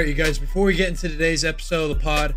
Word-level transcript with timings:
All 0.00 0.06
right, 0.06 0.16
you 0.16 0.24
guys, 0.24 0.38
before 0.38 0.64
we 0.64 0.74
get 0.74 0.88
into 0.88 1.10
today's 1.10 1.44
episode 1.44 1.90
of 1.90 1.98
the 1.98 2.02
pod, 2.02 2.34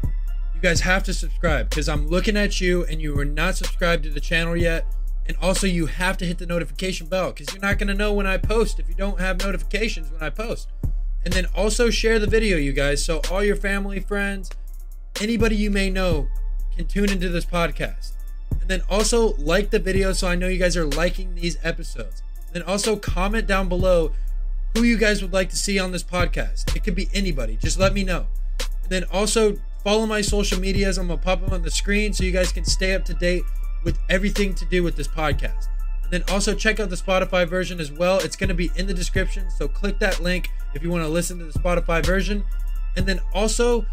you 0.54 0.59
guys 0.59 0.82
have 0.82 1.02
to 1.04 1.13
subscribe 1.13 1.70
because 1.70 1.88
I'm 1.88 2.09
looking 2.09 2.36
at 2.36 2.59
you 2.59 2.84
and 2.84 3.02
you 3.02 3.18
are 3.18 3.23
not 3.23 3.55
subscribed 3.55 4.04
to 4.04 4.09
the 4.09 4.20
channel 4.20 4.57
yet. 4.57 4.86
And 5.27 5.38
also, 5.41 5.66
you 5.66 5.86
have 5.86 6.18
to 6.18 6.26
hit 6.26 6.39
the 6.39 6.45
notification 6.45 7.07
bell 7.07 7.31
because 7.31 7.54
you're 7.54 7.62
not 7.62 7.77
going 7.77 7.88
to 7.88 7.94
know 7.94 8.12
when 8.12 8.27
I 8.27 8.36
post 8.36 8.80
if 8.80 8.89
you 8.89 8.95
don't 8.95 9.18
have 9.21 9.39
notifications 9.39 10.12
when 10.12 10.21
I 10.21 10.30
post. 10.30 10.68
And 11.23 11.34
then 11.34 11.45
also 11.55 11.89
share 11.89 12.20
the 12.20 12.27
video, 12.27 12.57
you 12.57 12.73
guys, 12.73 13.02
so 13.02 13.21
all 13.31 13.41
your 13.41 13.55
family, 13.55 14.02
friends, 14.02 14.50
anybody 15.22 15.55
you 15.55 15.72
may 15.72 15.89
know 15.89 16.27
can 16.75 16.86
tune 16.86 17.09
into 17.09 17.30
this 17.30 17.45
podcast. 17.45 18.11
And 18.59 18.67
then 18.67 18.81
also 18.89 19.36
like 19.36 19.70
the 19.70 19.80
video 19.80 20.11
so 20.11 20.27
I 20.27 20.36
know 20.36 20.50
you 20.50 20.59
guys 20.59 20.75
are 20.75 20.86
liking 20.86 21.36
these 21.36 21.58
episodes. 21.64 22.23
And 22.48 22.55
then 22.55 22.64
also 22.64 22.98
comment 22.98 23.48
down 23.48 23.70
below 23.70 24.11
who 24.73 24.84
you 24.84 24.98
guys 24.98 25.22
would 25.22 25.34
like 25.34 25.50
to 25.50 25.55
see 25.55 25.80
on 25.80 25.91
this 25.91 26.04
podcast. 26.04 26.76
It 26.76 26.84
could 26.84 26.95
be 26.95 27.09
anybody. 27.14 27.58
Just 27.58 27.80
let 27.80 27.94
me 27.94 28.04
know. 28.04 28.27
And 28.84 28.90
then 28.90 29.04
also 29.12 29.58
follow 29.84 30.05
my 30.05 30.22
social 30.22 30.59
medias. 30.59 30.98
I'm 30.98 31.08
gonna 31.08 31.22
pop 31.22 31.41
them 31.41 31.54
on 31.54 31.62
the 31.62 31.72
screen 31.72 32.14
so 32.14 32.23
you 32.23 32.31
guys 32.31 32.52
can 32.52 32.66
stay 32.66 32.94
up 32.95 33.05
to 33.05 33.14
date 33.14 33.44
with 33.84 33.98
everything 34.09 34.55
to 34.55 34.66
do 34.66 34.84
with 34.84 34.95
this 34.95 35.08
podcast. 35.08 35.67
And 36.04 36.12
then 36.12 36.23
also 36.30 36.55
check 36.55 36.80
out 36.80 36.90
the 36.90 36.95
Spotify 36.95 37.48
version 37.48 37.80
as 37.80 37.91
well. 37.91 38.20
It's 38.20 38.36
gonna 38.36 38.54
be 38.54 38.72
in 38.76 38.88
the 38.88 38.94
description. 38.94 39.50
So 39.52 39.67
click 39.67 40.00
that 40.00 40.22
link 40.22 40.50
if 40.73 40.84
you 40.84 40.90
want 40.90 41.03
to 41.03 41.09
listen 41.09 41.38
to 41.40 41.45
the 41.45 41.58
Spotify 41.58 42.03
version. 42.05 42.44
And 42.95 43.05
then 43.05 43.20
also 43.34 43.86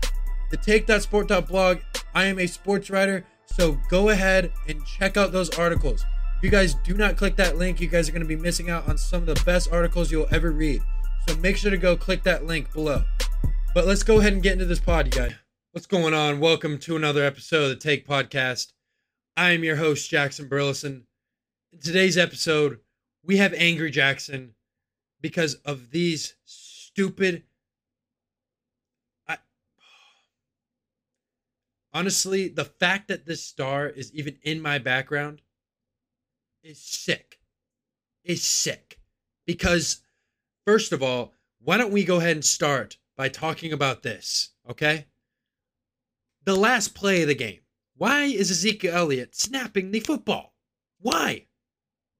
the 0.50 0.56
take.sport.blog. 0.56 1.78
I 2.14 2.24
am 2.24 2.38
a 2.38 2.46
sports 2.46 2.90
writer, 2.90 3.24
so 3.46 3.78
go 3.88 4.08
ahead 4.08 4.52
and 4.68 4.84
check 4.84 5.16
out 5.16 5.32
those 5.32 5.50
articles. 5.58 6.04
If 6.40 6.44
you 6.44 6.50
guys 6.50 6.72
do 6.72 6.94
not 6.94 7.18
click 7.18 7.36
that 7.36 7.58
link, 7.58 7.82
you 7.82 7.86
guys 7.86 8.08
are 8.08 8.12
going 8.12 8.22
to 8.22 8.26
be 8.26 8.34
missing 8.34 8.70
out 8.70 8.88
on 8.88 8.96
some 8.96 9.20
of 9.20 9.26
the 9.26 9.44
best 9.44 9.70
articles 9.70 10.10
you'll 10.10 10.26
ever 10.32 10.52
read. 10.52 10.80
So 11.28 11.36
make 11.36 11.58
sure 11.58 11.70
to 11.70 11.76
go 11.76 11.98
click 11.98 12.22
that 12.22 12.46
link 12.46 12.72
below. 12.72 13.04
But 13.74 13.86
let's 13.86 14.02
go 14.02 14.20
ahead 14.20 14.32
and 14.32 14.42
get 14.42 14.54
into 14.54 14.64
this 14.64 14.80
pod, 14.80 15.04
you 15.04 15.20
guys. 15.20 15.34
What's 15.72 15.86
going 15.86 16.14
on? 16.14 16.40
Welcome 16.40 16.78
to 16.78 16.96
another 16.96 17.22
episode 17.22 17.64
of 17.64 17.68
the 17.68 17.76
Take 17.76 18.08
Podcast. 18.08 18.72
I 19.36 19.50
am 19.50 19.64
your 19.64 19.76
host, 19.76 20.08
Jackson 20.08 20.48
Burleson. 20.48 21.06
In 21.74 21.78
today's 21.78 22.16
episode, 22.16 22.78
we 23.22 23.36
have 23.36 23.52
Angry 23.52 23.90
Jackson 23.90 24.54
because 25.20 25.56
of 25.56 25.90
these 25.90 26.36
stupid. 26.46 27.42
I, 29.28 29.36
honestly, 31.92 32.48
the 32.48 32.64
fact 32.64 33.08
that 33.08 33.26
this 33.26 33.44
star 33.44 33.90
is 33.90 34.10
even 34.14 34.38
in 34.42 34.62
my 34.62 34.78
background 34.78 35.42
is 36.62 36.80
sick. 36.80 37.40
Is 38.24 38.42
sick. 38.42 38.98
Because, 39.46 40.02
first 40.66 40.92
of 40.92 41.02
all, 41.02 41.32
why 41.60 41.76
don't 41.76 41.92
we 41.92 42.04
go 42.04 42.18
ahead 42.18 42.36
and 42.36 42.44
start 42.44 42.98
by 43.16 43.28
talking 43.28 43.72
about 43.72 44.02
this, 44.02 44.50
okay? 44.68 45.06
The 46.44 46.56
last 46.56 46.94
play 46.94 47.22
of 47.22 47.28
the 47.28 47.34
game. 47.34 47.60
Why 47.96 48.24
is 48.24 48.50
Ezekiel 48.50 48.94
Elliott 48.94 49.34
snapping 49.34 49.90
the 49.90 50.00
football? 50.00 50.54
Why? 51.00 51.46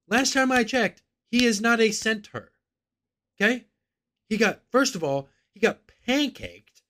Last 0.09 0.33
time 0.35 0.53
I 0.53 0.65
checked, 0.65 1.03
he 1.31 1.45
is 1.45 1.61
not 1.61 1.81
a 1.81 1.91
center. 1.91 2.53
Okay? 3.41 3.67
He 4.29 4.37
got, 4.37 4.63
first 4.71 4.95
of 4.95 5.03
all, 5.03 5.29
he 5.55 5.61
got 5.61 5.81
pancaked, 6.07 6.83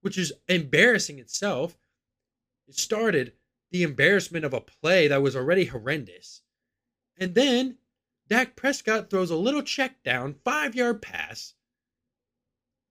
which 0.00 0.18
is 0.18 0.32
embarrassing 0.48 1.18
itself. 1.18 1.78
It 2.66 2.76
started 2.76 3.32
the 3.74 3.82
embarrassment 3.82 4.44
of 4.44 4.54
a 4.54 4.60
play 4.60 5.08
that 5.08 5.20
was 5.20 5.34
already 5.34 5.64
horrendous. 5.64 6.42
And 7.18 7.34
then 7.34 7.78
Dak 8.28 8.54
Prescott 8.54 9.10
throws 9.10 9.32
a 9.32 9.36
little 9.36 9.62
check 9.62 10.00
down, 10.04 10.36
five 10.44 10.76
yard 10.76 11.02
pass. 11.02 11.54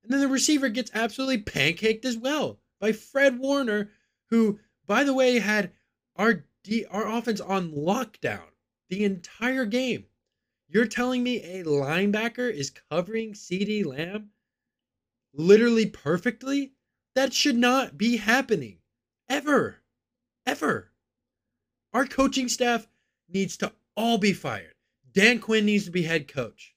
And 0.04 0.12
then 0.12 0.20
the 0.20 0.28
receiver 0.28 0.68
gets 0.68 0.92
absolutely 0.94 1.42
pancaked 1.42 2.04
as 2.04 2.18
well 2.18 2.60
by 2.82 2.92
Fred 2.92 3.40
Warner, 3.40 3.92
who, 4.30 4.60
by 4.86 5.06
the 5.06 5.14
way, 5.14 5.40
had 5.40 5.72
our, 6.18 6.44
D, 6.66 6.84
our 6.92 7.08
offense 7.08 7.40
on 7.40 7.72
lockdown 7.72 8.50
the 8.90 9.06
entire 9.06 9.64
game. 9.64 10.08
You're 10.68 10.86
telling 10.86 11.24
me 11.24 11.42
a 11.44 11.64
linebacker 11.64 12.52
is 12.52 12.74
covering 12.92 13.32
CeeDee 13.32 13.86
Lamb 13.86 14.32
literally 15.34 15.86
perfectly? 15.86 16.74
That 17.16 17.32
should 17.32 17.56
not 17.56 17.98
be 17.98 18.18
happening. 18.18 18.80
Ever. 19.30 19.83
Ever. 20.46 20.92
Our 21.94 22.06
coaching 22.06 22.50
staff 22.50 22.88
needs 23.30 23.58
to 23.58 23.72
all 23.96 24.18
be 24.18 24.34
fired. 24.34 24.74
Dan 25.14 25.40
Quinn 25.40 25.66
needs 25.66 25.86
to 25.86 25.92
be 25.92 26.04
head 26.04 26.28
coach. 26.28 26.76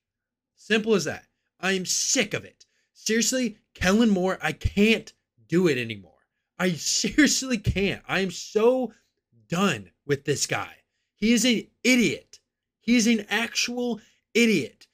Simple 0.54 0.94
as 0.94 1.04
that. 1.04 1.26
I 1.60 1.72
am 1.72 1.86
sick 1.86 2.34
of 2.34 2.44
it. 2.44 2.66
Seriously, 2.92 3.56
Kellen 3.74 4.10
Moore, 4.10 4.38
I 4.42 4.52
can't 4.52 5.12
do 5.48 5.68
it 5.68 5.78
anymore. 5.78 6.12
I 6.58 6.72
seriously 6.74 7.58
can't. 7.58 8.02
I 8.06 8.20
am 8.20 8.30
so 8.30 8.92
done 9.48 9.90
with 10.04 10.24
this 10.24 10.46
guy. 10.46 10.76
He 11.14 11.32
is 11.32 11.44
an 11.44 11.66
idiot. 11.82 12.40
He 12.80 12.96
is 12.96 13.06
an 13.06 13.26
actual 13.28 14.00
idiot. 14.34 14.86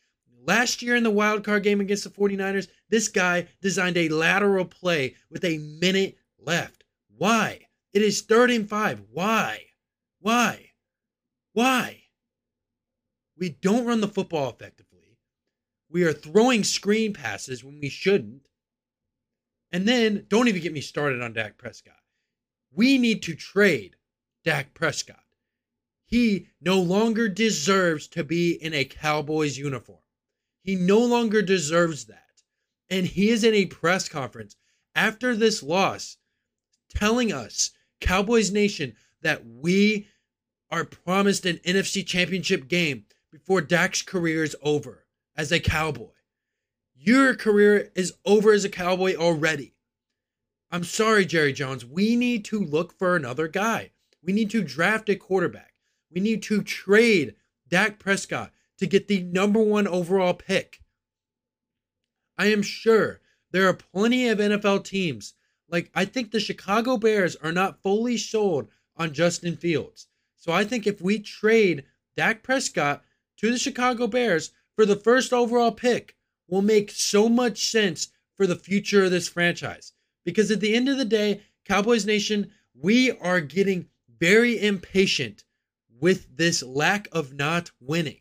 Last 0.45 0.83
year 0.83 0.97
in 0.97 1.05
the 1.05 1.11
wild 1.11 1.45
card 1.45 1.63
game 1.63 1.81
against 1.81 2.05
the 2.05 2.11
49ers, 2.11 2.69
this 2.89 3.09
guy 3.09 3.49
designed 3.61 3.97
a 3.97 4.09
lateral 4.09 4.65
play 4.65 5.15
with 5.31 5.45
a 5.45 5.59
minute 5.59 6.17
left. 6.39 6.85
Why? 7.17 7.67
It 7.93 8.03
is 8.03 8.23
third 8.23 8.51
and 8.51 8.69
five. 8.69 9.03
Why? 9.11 9.67
Why? 10.21 10.71
Why? 11.53 12.05
We 13.37 13.51
don't 13.51 13.85
run 13.85 14.01
the 14.01 14.09
football 14.09 14.51
effectively. 14.51 15.19
We 15.91 16.05
are 16.05 16.13
throwing 16.13 16.65
screen 16.65 17.13
passes 17.13 17.63
when 17.63 17.79
we 17.81 17.91
shouldn't. 17.91 18.49
And 19.71 19.87
then 19.87 20.27
don't 20.29 20.49
even 20.49 20.63
get 20.63 20.73
me 20.73 20.81
started 20.81 21.23
on 21.23 21.33
Dak 21.33 21.59
Prescott. 21.59 21.95
We 22.71 22.99
need 22.99 23.23
to 23.25 23.35
trade 23.35 23.97
Dak 24.45 24.73
Prescott. 24.75 25.17
He 26.07 26.49
no 26.61 26.81
longer 26.81 27.29
deserves 27.29 28.07
to 28.09 28.25
be 28.25 28.53
in 28.53 28.75
a 28.75 28.85
Cowboys 28.85 29.59
uniform. 29.59 29.99
He 30.63 30.77
no 30.77 31.01
longer 31.01 31.43
deserves 31.43 32.07
that. 32.07 32.43
And 32.89 33.07
he 33.07 33.31
is 33.31 33.45
in 33.45 33.55
a 33.55 33.67
press 33.67 34.09
conference 34.09 34.57
after 34.95 35.35
this 35.35 35.63
loss 35.63 36.17
telling 36.95 37.33
us, 37.33 37.71
Cowboys 38.03 38.51
Nation, 38.51 38.95
that 39.23 39.47
we 39.47 40.09
are 40.71 40.85
promised 40.85 41.47
an 41.47 41.59
NFC 41.59 42.05
championship 42.05 42.69
game 42.69 43.05
before 43.31 43.61
Dak's 43.61 44.03
career 44.03 44.45
is 44.45 44.57
over 44.63 45.07
as 45.37 45.51
a 45.51 45.61
Cowboy. 45.61 46.11
Your 46.95 47.35
career 47.35 47.91
is 47.95 48.15
over 48.25 48.53
as 48.53 48.65
a 48.65 48.69
Cowboy 48.69 49.15
already. 49.17 49.75
I'm 50.71 50.85
sorry, 50.85 51.27
Jerry 51.27 51.53
Jones. 51.53 51.85
We 51.85 52.17
need 52.17 52.45
to 52.47 52.59
look 52.59 52.97
for 52.99 53.17
another 53.17 53.49
guy. 53.49 53.91
We 54.23 54.33
need 54.33 54.51
to 54.51 54.63
draft 54.63 55.09
a 55.09 55.17
quarterback. 55.17 55.75
We 56.11 56.21
need 56.21 56.43
to 56.45 56.63
trade 56.63 57.35
Dak 57.69 57.99
Prescott 57.99 58.53
to 58.79 58.87
get 58.87 59.09
the 59.09 59.23
number 59.23 59.63
one 59.63 59.87
overall 59.87 60.35
pick. 60.35 60.83
I 62.39 62.47
am 62.47 62.63
sure 62.63 63.21
there 63.51 63.69
are 63.69 63.75
plenty 63.75 64.29
of 64.29 64.39
NFL 64.39 64.85
teams, 64.85 65.35
like 65.73 65.91
I 65.95 66.05
think 66.05 66.31
the 66.31 66.39
Chicago 66.39 66.99
Bears 66.99 67.35
are 67.37 67.51
not 67.51 67.83
fully 67.83 68.19
sold 68.19 68.69
on 68.97 69.15
Justin 69.15 69.57
Fields. 69.57 70.07
So 70.37 70.53
I 70.53 70.65
think 70.65 70.87
if 70.87 71.01
we 71.01 71.19
trade 71.19 71.85
Dak 72.17 72.43
Prescott 72.43 73.03
to 73.39 73.51
the 73.51 73.59
Chicago 73.59 74.07
Bears 74.07 74.53
for 74.77 74.85
the 74.85 74.97
first 74.97 75.33
overall 75.33 75.73
pick, 75.73 76.17
will 76.47 76.63
make 76.63 76.91
so 76.91 77.31
much 77.31 77.67
sense 77.67 78.09
for 78.37 78.47
the 78.47 78.57
future 78.57 79.05
of 79.05 79.11
this 79.11 79.29
franchise. 79.29 79.93
Because 80.25 80.51
at 80.51 80.61
the 80.61 80.75
end 80.75 80.89
of 80.89 80.99
the 80.99 81.05
day, 81.05 81.41
Cowboys 81.65 82.05
Nation, 82.05 82.51
we 82.75 83.11
are 83.11 83.41
getting 83.41 83.89
very 84.19 84.63
impatient 84.63 85.45
with 86.01 86.37
this 86.37 86.63
lack 86.63 87.09
of 87.13 87.33
not 87.33 87.71
winning. 87.81 88.21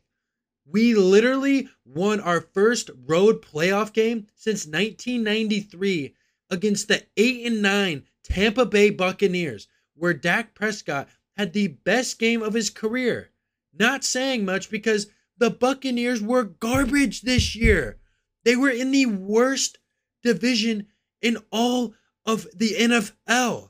We 0.66 0.96
literally 0.96 1.68
won 1.84 2.22
our 2.22 2.40
first 2.40 2.90
road 3.06 3.42
playoff 3.42 3.92
game 3.92 4.28
since 4.36 4.66
1993 4.66 6.16
against 6.52 6.88
the 6.88 7.04
8 7.18 7.48
and 7.48 7.62
9 7.62 8.04
Tampa 8.24 8.66
Bay 8.66 8.92
Buccaneers, 8.92 9.68
where 9.96 10.14
Dak 10.14 10.54
Prescott 10.54 11.08
had 11.38 11.54
the 11.54 11.68
best 11.68 12.20
game 12.20 12.44
of 12.44 12.54
his 12.54 12.70
career. 12.70 13.32
Not 13.74 14.04
saying 14.04 14.46
much 14.46 14.70
because 14.70 15.08
the 15.38 15.50
Buccaneers 15.50 16.22
were 16.22 16.44
garbage 16.44 17.22
this 17.22 17.56
year. 17.56 17.98
They 18.44 18.56
were 18.56 18.70
in 18.70 18.92
the 18.92 19.06
worst 19.08 19.80
division 20.22 20.88
in 21.22 21.38
all 21.52 21.96
of 22.26 22.48
the 22.54 22.76
NFL. 22.76 23.70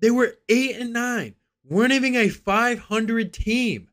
They 0.00 0.10
were 0.10 0.36
8 0.48 0.76
and 0.76 0.92
9, 0.92 1.34
weren't 1.64 1.92
even 1.92 2.16
a 2.16 2.28
500 2.28 3.32
team. 3.32 3.88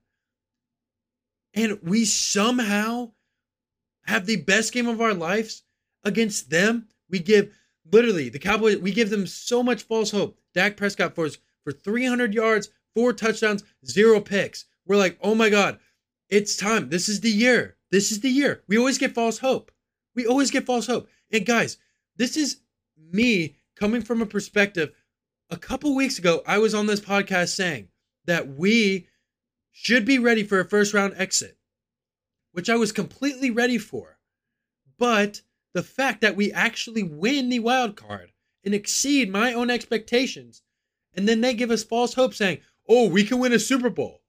And 1.53 1.79
we 1.83 2.05
somehow 2.05 3.11
have 4.05 4.25
the 4.25 4.37
best 4.37 4.73
game 4.73 4.87
of 4.87 5.01
our 5.01 5.13
lives 5.13 5.63
against 6.03 6.49
them. 6.49 6.87
We 7.09 7.19
give 7.19 7.53
literally 7.91 8.29
the 8.29 8.39
Cowboys, 8.39 8.77
we 8.77 8.91
give 8.91 9.09
them 9.09 9.27
so 9.27 9.63
much 9.63 9.83
false 9.83 10.11
hope. 10.11 10.37
Dak 10.53 10.77
Prescott 10.77 11.15
for 11.15 11.29
for 11.63 11.71
300 11.71 12.33
yards, 12.33 12.69
four 12.93 13.13
touchdowns, 13.13 13.63
zero 13.85 14.19
picks. 14.19 14.65
We're 14.85 14.97
like, 14.97 15.17
oh 15.21 15.33
my 15.33 15.49
God, 15.49 15.79
it's 16.29 16.57
time. 16.57 16.89
This 16.89 17.07
is 17.07 17.21
the 17.21 17.29
year. 17.29 17.77
This 17.91 18.11
is 18.11 18.19
the 18.19 18.29
year. 18.29 18.63
We 18.67 18.77
always 18.77 18.97
get 18.97 19.15
false 19.15 19.39
hope. 19.39 19.71
We 20.15 20.25
always 20.27 20.51
get 20.51 20.65
false 20.65 20.87
hope. 20.87 21.07
And 21.31 21.45
guys, 21.45 21.77
This 22.15 22.37
is 22.37 22.57
me 23.11 23.55
coming 23.75 24.01
from 24.01 24.21
a 24.21 24.25
perspective. 24.25 24.91
A 25.49 25.57
couple 25.57 25.95
weeks 25.95 26.19
ago, 26.19 26.41
I 26.45 26.57
was 26.59 26.73
on 26.73 26.85
this 26.85 26.99
podcast 26.99 27.49
saying 27.55 27.89
that 28.25 28.55
we 28.55 29.07
should 29.71 30.05
be 30.05 30.19
ready 30.19 30.43
for 30.43 30.59
a 30.59 30.65
first 30.69 30.93
round 30.93 31.13
exit, 31.17 31.57
which 32.51 32.69
I 32.69 32.75
was 32.75 32.91
completely 32.91 33.49
ready 33.49 33.77
for. 33.77 34.19
But 34.97 35.41
the 35.73 35.83
fact 35.83 36.21
that 36.21 36.35
we 36.35 36.51
actually 36.51 37.03
win 37.03 37.49
the 37.49 37.59
wild 37.59 37.95
card 37.95 38.31
and 38.63 38.73
exceed 38.73 39.29
my 39.31 39.53
own 39.53 39.69
expectations, 39.69 40.61
and 41.13 41.27
then 41.27 41.41
they 41.41 41.53
give 41.53 41.71
us 41.71 41.83
false 41.83 42.13
hope 42.13 42.33
saying, 42.33 42.59
oh, 42.87 43.07
we 43.07 43.23
can 43.23 43.39
win 43.39 43.53
a 43.53 43.59
Super 43.59 43.89
Bowl. 43.89 44.21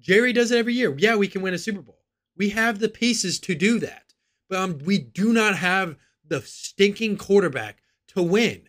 Jerry 0.00 0.32
does 0.32 0.50
it 0.50 0.58
every 0.58 0.74
year. 0.74 0.94
Yeah, 0.98 1.16
we 1.16 1.28
can 1.28 1.42
win 1.42 1.54
a 1.54 1.58
Super 1.58 1.82
Bowl. 1.82 2.02
We 2.36 2.50
have 2.50 2.78
the 2.78 2.88
pieces 2.88 3.38
to 3.40 3.54
do 3.54 3.78
that. 3.80 4.14
But 4.48 4.58
um, 4.58 4.78
we 4.84 4.98
do 4.98 5.32
not 5.32 5.56
have 5.56 5.96
the 6.26 6.42
stinking 6.42 7.16
quarterback 7.16 7.78
to 8.08 8.22
win. 8.22 8.68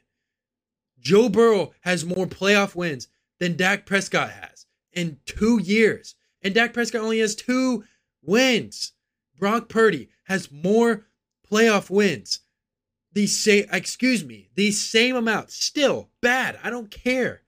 Joe 0.99 1.29
Burrow 1.29 1.73
has 1.81 2.05
more 2.05 2.27
playoff 2.27 2.75
wins 2.75 3.07
than 3.39 3.57
Dak 3.57 3.85
Prescott 3.85 4.29
has 4.29 4.65
in 4.93 5.17
two 5.25 5.59
years. 5.61 6.15
And 6.41 6.53
Dak 6.53 6.73
Prescott 6.73 7.01
only 7.01 7.19
has 7.19 7.35
two 7.35 7.83
wins. 8.21 8.93
Brock 9.37 9.67
Purdy 9.67 10.09
has 10.25 10.51
more 10.51 11.05
playoff 11.53 11.89
wins. 11.89 12.39
The 13.13 13.27
same, 13.27 13.65
excuse 13.71 14.25
me, 14.25 14.49
the 14.55 14.71
same 14.71 15.15
amount. 15.15 15.51
Still 15.51 16.09
bad. 16.21 16.57
I 16.63 16.71
don't 16.71 16.89
care. 16.89 17.43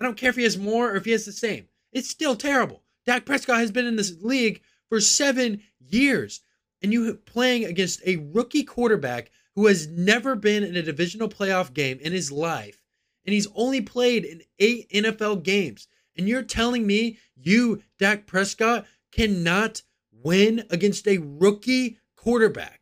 I 0.00 0.04
don't 0.04 0.16
care 0.16 0.30
if 0.30 0.36
he 0.36 0.44
has 0.44 0.56
more 0.56 0.92
or 0.92 0.96
if 0.96 1.04
he 1.04 1.10
has 1.10 1.24
the 1.26 1.32
same. 1.32 1.66
It's 1.92 2.08
still 2.08 2.36
terrible. 2.36 2.84
Dak 3.06 3.24
Prescott 3.24 3.58
has 3.58 3.72
been 3.72 3.86
in 3.86 3.96
this 3.96 4.22
league 4.22 4.62
for 4.88 5.00
seven 5.00 5.62
years, 5.80 6.42
and 6.80 6.92
you 6.92 7.14
playing 7.14 7.64
against 7.64 8.00
a 8.06 8.16
rookie 8.32 8.62
quarterback 8.62 9.32
who 9.56 9.66
has 9.66 9.88
never 9.88 10.36
been 10.36 10.62
in 10.62 10.76
a 10.76 10.82
divisional 10.82 11.28
playoff 11.28 11.74
game 11.74 11.98
in 12.00 12.12
his 12.12 12.30
life, 12.30 12.80
and 13.26 13.32
he's 13.32 13.48
only 13.56 13.80
played 13.80 14.24
in 14.24 14.42
eight 14.60 14.88
NFL 14.90 15.42
games. 15.42 15.88
And 16.16 16.28
you're 16.28 16.42
telling 16.42 16.86
me 16.86 17.18
you, 17.34 17.82
Dak 17.98 18.26
Prescott, 18.26 18.86
cannot 19.10 19.82
win 20.12 20.64
against 20.70 21.08
a 21.08 21.18
rookie 21.18 21.98
quarterback? 22.16 22.79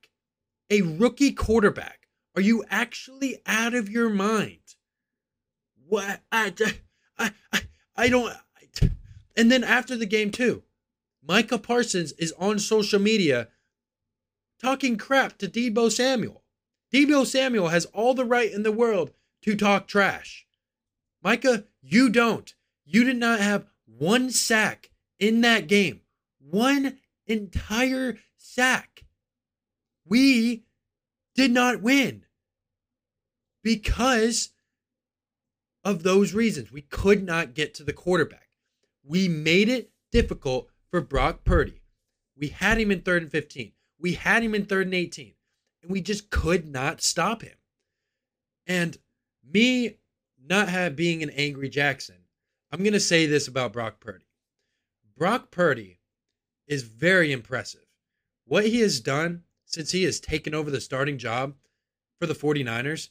A 0.71 0.83
rookie 0.83 1.33
quarterback. 1.33 2.09
Are 2.37 2.43
you 2.43 2.65
actually 2.69 3.39
out 3.47 3.75
of 3.75 3.89
your 3.89 4.11
mind? 4.11 4.77
What? 5.87 6.21
I, 6.31 6.53
I, 7.19 7.33
I, 7.53 7.61
I 7.97 8.09
don't. 8.09 8.31
I, 8.31 8.91
and 9.37 9.51
then 9.51 9.65
after 9.65 9.97
the 9.97 10.07
game, 10.07 10.31
too, 10.31 10.63
Micah 11.27 11.59
Parsons 11.59 12.13
is 12.13 12.33
on 12.39 12.59
social 12.59 13.01
media 13.01 13.49
talking 14.61 14.97
crap 14.97 15.39
to 15.39 15.49
Deebo 15.49 15.91
Samuel. 15.91 16.43
Deebo 16.93 17.27
Samuel 17.27 17.69
has 17.69 17.85
all 17.87 18.15
the 18.15 18.25
right 18.25 18.51
in 18.53 18.63
the 18.63 18.73
world 18.73 19.13
to 19.43 19.57
talk 19.57 19.87
trash. 19.87 20.47
Micah, 21.23 21.65
you 21.81 22.09
don't. 22.11 22.55
You 22.85 23.05
did 23.05 23.17
not 23.17 23.41
have 23.41 23.67
one 23.87 24.31
sack 24.31 24.91
in 25.19 25.41
that 25.43 25.67
game. 25.67 26.01
One 26.39 26.99
entire 27.27 28.19
sack. 28.37 29.05
We 30.09 30.65
did 31.35 31.51
not 31.51 31.83
win 31.83 32.25
because 33.63 34.51
of 35.85 36.03
those 36.03 36.35
reasons. 36.35 36.73
We 36.73 36.83
could 36.83 37.23
not 37.23 37.55
get 37.55 37.75
to 37.75 37.85
the 37.85 37.93
quarterback. 37.93 38.49
We 39.05 39.29
made 39.29 39.69
it 39.69 39.91
difficult 40.11 40.69
for 40.91 41.01
Brock 41.01 41.45
Purdy. 41.45 41.83
We 42.37 42.49
had 42.49 42.79
him 42.79 42.91
in 42.91 43.03
third 43.03 43.23
and 43.23 43.31
15. 43.31 43.73
We 43.99 44.15
had 44.15 44.43
him 44.43 44.55
in 44.55 44.67
third 44.67 44.87
and 44.87 44.95
18. 44.95 45.35
And 45.83 45.91
we 45.91 46.01
just 46.01 46.31
could 46.31 46.67
not 46.67 47.01
stop 47.01 47.43
him. 47.43 47.57
And 48.67 48.97
me 49.43 49.99
not 50.43 50.69
have 50.69 50.97
being 50.97 51.23
an 51.23 51.31
angry 51.31 51.69
Jackson, 51.69 52.17
I'm 52.71 52.81
going 52.81 52.93
to 52.93 53.01
say 53.01 53.27
this 53.27 53.49
about 53.49 53.73
Brock 53.73 54.01
Purdy. 54.01 54.27
Brock 55.17 55.51
Purdy 55.51 56.01
is 56.67 56.83
very 56.83 57.33
impressive. 57.33 57.87
What 58.45 58.67
he 58.67 58.81
has 58.81 59.01
done 59.01 59.45
since 59.69 59.93
he 59.93 60.03
has 60.03 60.19
taken 60.19 60.55
over 60.55 60.71
the 60.71 60.81
starting 60.81 61.19
job 61.19 61.55
for 62.19 62.27
the 62.27 62.35
49ers 62.35 63.11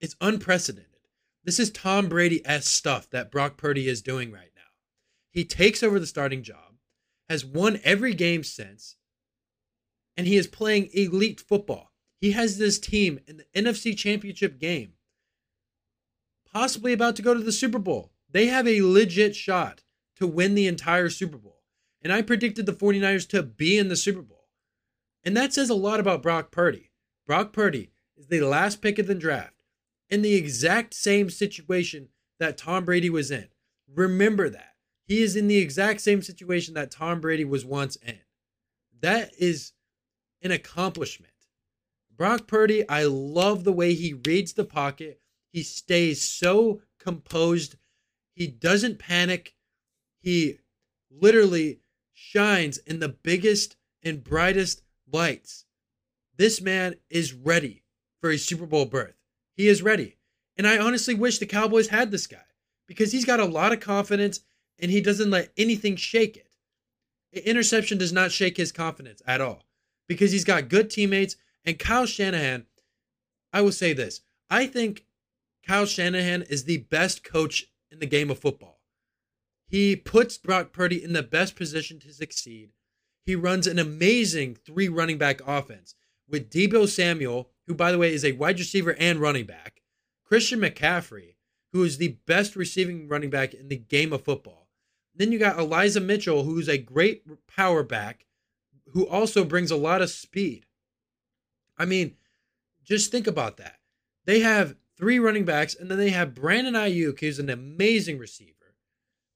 it's 0.00 0.16
unprecedented. 0.20 0.90
This 1.44 1.58
is 1.58 1.70
Tom 1.70 2.08
Brady 2.08 2.44
s 2.44 2.66
stuff 2.66 3.08
that 3.10 3.30
Brock 3.30 3.56
Purdy 3.56 3.88
is 3.88 4.02
doing 4.02 4.30
right 4.30 4.50
now. 4.54 4.62
He 5.30 5.44
takes 5.44 5.82
over 5.82 5.98
the 5.98 6.06
starting 6.06 6.42
job, 6.42 6.74
has 7.28 7.44
won 7.44 7.80
every 7.82 8.14
game 8.14 8.42
since, 8.42 8.96
and 10.16 10.26
he 10.26 10.36
is 10.36 10.46
playing 10.46 10.90
elite 10.92 11.40
football. 11.40 11.92
He 12.20 12.32
has 12.32 12.58
this 12.58 12.78
team 12.78 13.20
in 13.26 13.38
the 13.38 13.46
NFC 13.54 13.96
Championship 13.96 14.58
game, 14.58 14.94
possibly 16.52 16.92
about 16.92 17.16
to 17.16 17.22
go 17.22 17.34
to 17.34 17.40
the 17.40 17.52
Super 17.52 17.78
Bowl. 17.78 18.12
They 18.30 18.46
have 18.46 18.66
a 18.66 18.82
legit 18.82 19.36
shot 19.36 19.82
to 20.16 20.26
win 20.26 20.54
the 20.54 20.66
entire 20.66 21.08
Super 21.08 21.38
Bowl. 21.38 21.62
And 22.02 22.12
I 22.12 22.22
predicted 22.22 22.66
the 22.66 22.72
49ers 22.72 23.28
to 23.30 23.42
be 23.42 23.78
in 23.78 23.88
the 23.88 23.96
Super 23.96 24.22
Bowl. 24.22 24.35
And 25.26 25.36
that 25.36 25.52
says 25.52 25.68
a 25.68 25.74
lot 25.74 25.98
about 25.98 26.22
Brock 26.22 26.52
Purdy. 26.52 26.92
Brock 27.26 27.52
Purdy 27.52 27.90
is 28.16 28.28
the 28.28 28.42
last 28.42 28.80
pick 28.80 29.00
of 29.00 29.08
the 29.08 29.14
draft 29.14 29.64
in 30.08 30.22
the 30.22 30.36
exact 30.36 30.94
same 30.94 31.30
situation 31.30 32.10
that 32.38 32.56
Tom 32.56 32.84
Brady 32.84 33.10
was 33.10 33.32
in. 33.32 33.48
Remember 33.92 34.48
that. 34.48 34.76
He 35.04 35.22
is 35.22 35.34
in 35.34 35.48
the 35.48 35.58
exact 35.58 36.00
same 36.00 36.22
situation 36.22 36.74
that 36.74 36.92
Tom 36.92 37.20
Brady 37.20 37.44
was 37.44 37.64
once 37.64 37.96
in. 37.96 38.20
That 39.00 39.32
is 39.36 39.72
an 40.42 40.52
accomplishment. 40.52 41.32
Brock 42.16 42.46
Purdy, 42.46 42.88
I 42.88 43.02
love 43.04 43.64
the 43.64 43.72
way 43.72 43.94
he 43.94 44.14
reads 44.14 44.52
the 44.52 44.64
pocket. 44.64 45.20
He 45.52 45.64
stays 45.64 46.22
so 46.22 46.82
composed. 47.00 47.74
He 48.32 48.46
doesn't 48.46 49.00
panic. 49.00 49.56
He 50.20 50.58
literally 51.10 51.80
shines 52.12 52.78
in 52.78 53.00
the 53.00 53.08
biggest 53.08 53.76
and 54.04 54.22
brightest 54.22 54.82
lights. 55.12 55.64
This 56.36 56.60
man 56.60 56.96
is 57.08 57.32
ready 57.32 57.84
for 58.20 58.30
a 58.30 58.38
Super 58.38 58.66
Bowl 58.66 58.84
berth. 58.84 59.16
He 59.54 59.68
is 59.68 59.82
ready. 59.82 60.16
And 60.56 60.66
I 60.66 60.78
honestly 60.78 61.14
wish 61.14 61.38
the 61.38 61.46
Cowboys 61.46 61.88
had 61.88 62.10
this 62.10 62.26
guy 62.26 62.38
because 62.86 63.12
he's 63.12 63.24
got 63.24 63.40
a 63.40 63.44
lot 63.44 63.72
of 63.72 63.80
confidence 63.80 64.40
and 64.78 64.90
he 64.90 65.00
doesn't 65.00 65.30
let 65.30 65.52
anything 65.56 65.96
shake 65.96 66.36
it. 66.36 66.50
An 67.32 67.42
interception 67.42 67.98
does 67.98 68.12
not 68.12 68.32
shake 68.32 68.56
his 68.56 68.72
confidence 68.72 69.22
at 69.26 69.40
all 69.40 69.64
because 70.08 70.32
he's 70.32 70.44
got 70.44 70.68
good 70.68 70.90
teammates. 70.90 71.36
And 71.64 71.78
Kyle 71.78 72.06
Shanahan, 72.06 72.66
I 73.52 73.60
will 73.60 73.72
say 73.72 73.92
this 73.92 74.20
I 74.50 74.66
think 74.66 75.04
Kyle 75.66 75.86
Shanahan 75.86 76.42
is 76.42 76.64
the 76.64 76.78
best 76.78 77.24
coach 77.24 77.66
in 77.90 77.98
the 77.98 78.06
game 78.06 78.30
of 78.30 78.38
football. 78.38 78.80
He 79.68 79.96
puts 79.96 80.38
Brock 80.38 80.72
Purdy 80.72 81.02
in 81.02 81.12
the 81.12 81.22
best 81.22 81.56
position 81.56 81.98
to 82.00 82.12
succeed. 82.12 82.70
He 83.26 83.34
runs 83.34 83.66
an 83.66 83.80
amazing 83.80 84.54
three 84.54 84.88
running 84.88 85.18
back 85.18 85.40
offense 85.44 85.96
with 86.28 86.48
Deebo 86.48 86.88
Samuel, 86.88 87.50
who, 87.66 87.74
by 87.74 87.90
the 87.90 87.98
way, 87.98 88.14
is 88.14 88.24
a 88.24 88.32
wide 88.32 88.58
receiver 88.60 88.94
and 89.00 89.18
running 89.18 89.46
back, 89.46 89.82
Christian 90.24 90.60
McCaffrey, 90.60 91.34
who 91.72 91.82
is 91.82 91.98
the 91.98 92.18
best 92.26 92.54
receiving 92.54 93.08
running 93.08 93.28
back 93.28 93.52
in 93.52 93.68
the 93.68 93.76
game 93.76 94.12
of 94.12 94.22
football. 94.22 94.68
Then 95.12 95.32
you 95.32 95.40
got 95.40 95.58
Elijah 95.58 96.00
Mitchell, 96.00 96.44
who's 96.44 96.68
a 96.68 96.78
great 96.78 97.24
power 97.48 97.82
back, 97.82 98.26
who 98.92 99.06
also 99.08 99.44
brings 99.44 99.72
a 99.72 99.76
lot 99.76 100.02
of 100.02 100.10
speed. 100.10 100.66
I 101.76 101.84
mean, 101.84 102.14
just 102.84 103.10
think 103.10 103.26
about 103.26 103.56
that. 103.56 103.80
They 104.24 104.40
have 104.40 104.76
three 104.96 105.18
running 105.18 105.44
backs, 105.44 105.74
and 105.74 105.90
then 105.90 105.98
they 105.98 106.10
have 106.10 106.34
Brandon 106.34 106.74
Aiyuk, 106.74 107.18
who's 107.20 107.40
an 107.40 107.50
amazing 107.50 108.18
receiver. 108.18 108.52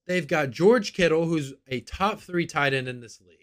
They've 0.06 0.28
got 0.28 0.50
George 0.50 0.92
Kittle, 0.92 1.26
who's 1.26 1.54
a 1.66 1.80
top 1.80 2.20
three 2.20 2.46
tight 2.46 2.72
end 2.72 2.86
in 2.86 3.00
this 3.00 3.20
league. 3.20 3.39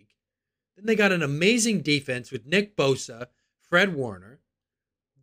Then 0.77 0.85
they 0.85 0.95
got 0.95 1.11
an 1.11 1.23
amazing 1.23 1.81
defense 1.81 2.31
with 2.31 2.45
Nick 2.45 2.77
Bosa, 2.77 3.27
Fred 3.59 3.95
Warner. 3.95 4.39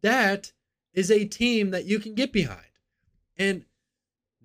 That 0.03 0.53
is 0.93 1.11
a 1.11 1.25
team 1.25 1.71
that 1.71 1.85
you 1.85 2.01
can 2.01 2.15
get 2.15 2.33
behind. 2.33 2.61
And 3.37 3.65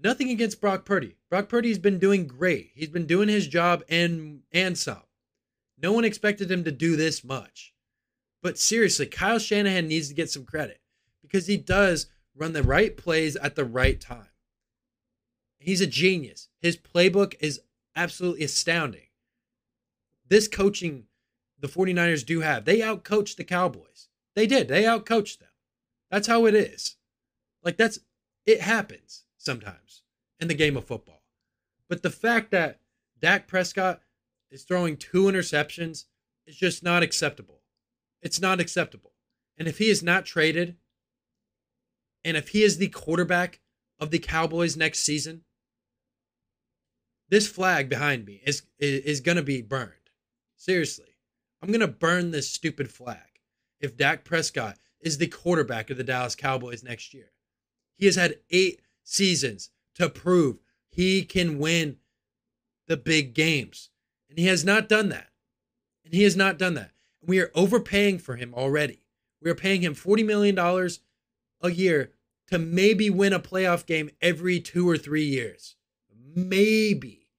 nothing 0.02 0.30
against 0.30 0.62
Brock 0.62 0.86
Purdy. 0.86 1.18
Brock 1.30 1.50
Purdy's 1.50 1.80
been 1.80 1.98
doing 1.98 2.28
great. 2.28 2.72
He's 2.76 2.90
been 2.90 3.08
doing 3.08 3.28
his 3.28 3.48
job 3.48 3.84
and 3.90 4.42
and 4.52 4.78
some. 4.78 5.04
No 5.82 5.92
one 5.92 6.06
expected 6.06 6.52
him 6.52 6.64
to 6.64 6.72
do 6.72 6.96
this 6.96 7.24
much. 7.24 7.74
But 8.42 8.58
seriously, 8.58 9.08
Kyle 9.08 9.40
Shanahan 9.40 9.88
needs 9.88 10.10
to 10.10 10.14
get 10.14 10.30
some 10.30 10.46
credit 10.46 10.80
because 11.22 11.48
he 11.48 11.58
does 11.58 12.08
run 12.36 12.54
the 12.54 12.64
right 12.64 12.96
plays 12.96 13.36
at 13.36 13.56
the 13.56 13.66
right 13.66 14.00
time. 14.00 14.28
He's 15.58 15.82
a 15.82 15.88
genius. 15.88 16.50
His 16.62 16.78
playbook 16.78 17.36
is 17.40 17.62
absolutely 17.96 18.46
astounding. 18.46 19.09
This 20.30 20.48
coaching 20.48 21.06
the 21.60 21.68
49ers 21.68 22.26
do 22.26 22.42
have. 22.42 22.66
They 22.66 22.80
outcoached 22.80 23.36
the 23.38 23.44
Cowboys. 23.44 24.10
They 24.36 24.48
did. 24.48 24.68
They 24.68 24.84
outcoached 24.84 25.40
them. 25.40 25.50
That's 26.12 26.28
how 26.28 26.46
it 26.46 26.56
is. 26.56 26.98
Like 27.64 27.78
that's 27.78 28.00
it 28.46 28.62
happens 28.62 29.26
sometimes 29.38 30.04
in 30.40 30.48
the 30.48 30.54
game 30.56 30.78
of 30.78 30.86
football. 30.86 31.24
But 31.90 32.04
the 32.04 32.10
fact 32.10 32.52
that 32.52 32.80
Dak 33.20 33.48
Prescott 33.48 34.02
is 34.52 34.64
throwing 34.64 34.98
two 34.98 35.24
interceptions 35.24 36.06
is 36.48 36.56
just 36.58 36.84
not 36.84 37.04
acceptable. 37.04 37.62
It's 38.22 38.40
not 38.42 38.60
acceptable. 38.60 39.14
And 39.58 39.68
if 39.68 39.78
he 39.78 39.90
is 39.90 40.02
not 40.04 40.26
traded, 40.26 40.78
And 42.24 42.38
if 42.38 42.50
he 42.50 42.64
is 42.64 42.78
the 42.78 42.90
quarterback 42.90 43.60
of 44.00 44.12
the 44.12 44.20
Cowboys 44.20 44.76
next 44.78 45.00
season, 45.00 45.44
this 47.30 47.48
flag 47.48 47.90
behind 47.90 48.26
me 48.26 48.42
is 48.46 48.64
is, 48.78 49.02
is 49.04 49.22
going 49.22 49.38
to 49.38 49.44
be 49.44 49.62
burned. 49.62 49.94
Seriously. 50.60 51.16
I'm 51.62 51.70
going 51.70 51.80
to 51.80 51.88
burn 51.88 52.32
this 52.32 52.52
stupid 52.52 52.92
flag 52.92 53.40
if 53.80 53.96
Dak 53.96 54.26
Prescott 54.26 54.78
is 55.00 55.18
the 55.18 55.28
quarterback 55.28 55.90
of 55.90 55.96
the 55.96 56.04
Dallas 56.04 56.36
Cowboys 56.36 56.84
next 56.84 57.14
year. 57.14 57.32
He 57.96 58.06
has 58.06 58.18
had 58.18 58.40
8 58.52 58.82
seasons 59.04 59.70
to 59.96 60.10
prove 60.10 60.58
he 60.90 61.24
can 61.24 61.60
win 61.60 61.98
the 62.88 62.98
big 62.98 63.34
games. 63.34 63.90
And 64.30 64.38
he 64.38 64.48
has 64.48 64.66
not 64.66 64.90
done 64.90 65.08
that. 65.10 65.30
And 66.04 66.14
he 66.14 66.24
has 66.24 66.36
not 66.36 66.58
done 66.58 66.74
that. 66.74 66.92
We 67.26 67.40
are 67.40 67.52
overpaying 67.56 68.20
for 68.20 68.36
him 68.36 68.54
already. 68.54 69.04
We 69.42 69.50
are 69.50 69.56
paying 69.56 69.82
him 69.82 69.96
$40 69.96 70.26
million 70.26 70.60
a 71.62 71.70
year 71.70 72.12
to 72.48 72.60
maybe 72.60 73.10
win 73.10 73.32
a 73.32 73.40
playoff 73.40 73.86
game 73.86 74.10
every 74.22 74.60
two 74.60 74.90
or 74.90 74.98
three 74.98 75.24
years. 75.24 75.78
Maybe. 76.36 77.30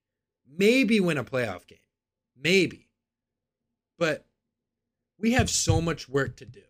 Maybe 0.49 0.99
win 0.99 1.19
a 1.19 1.23
playoff 1.23 1.67
game. 1.67 1.77
Maybe. 2.35 2.87
But 4.01 4.25
we 5.19 5.33
have 5.33 5.47
so 5.47 5.79
much 5.79 6.09
work 6.09 6.35
to 6.37 6.45
do. 6.45 6.63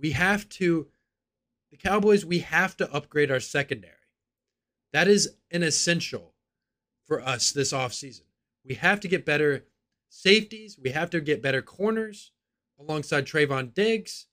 We 0.00 0.12
have 0.12 0.48
to, 0.48 0.86
the 1.70 1.76
Cowboys, 1.76 2.24
we 2.24 2.38
have 2.38 2.78
to 2.78 2.90
upgrade 2.90 3.30
our 3.30 3.40
secondary. 3.40 3.92
That 4.94 5.06
is 5.06 5.34
an 5.50 5.62
essential 5.62 6.32
for 7.06 7.20
us 7.20 7.52
this 7.52 7.74
offseason. 7.74 8.22
We 8.64 8.76
have 8.76 9.00
to 9.00 9.08
get 9.08 9.26
better 9.26 9.66
safeties. 10.08 10.78
We 10.82 10.92
have 10.92 11.10
to 11.10 11.20
get 11.20 11.42
better 11.42 11.60
corners 11.60 12.32
alongside 12.80 13.26
Trevon 13.26 13.74
Diggs. 13.74 14.28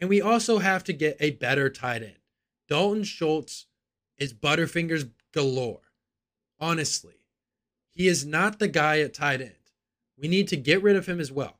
And 0.00 0.10
we 0.10 0.20
also 0.20 0.58
have 0.58 0.82
to 0.84 0.92
get 0.92 1.18
a 1.20 1.30
better 1.30 1.70
tight 1.70 2.02
end. 2.02 2.18
Dalton 2.68 3.04
Schultz 3.04 3.66
is 4.16 4.34
Butterfingers 4.34 5.08
galore. 5.32 5.92
Honestly, 6.58 7.26
he 7.92 8.08
is 8.08 8.26
not 8.26 8.58
the 8.58 8.66
guy 8.66 8.98
at 8.98 9.14
tight 9.14 9.40
end. 9.40 9.57
We 10.18 10.28
need 10.28 10.48
to 10.48 10.56
get 10.56 10.82
rid 10.82 10.96
of 10.96 11.06
him 11.06 11.20
as 11.20 11.30
well. 11.30 11.58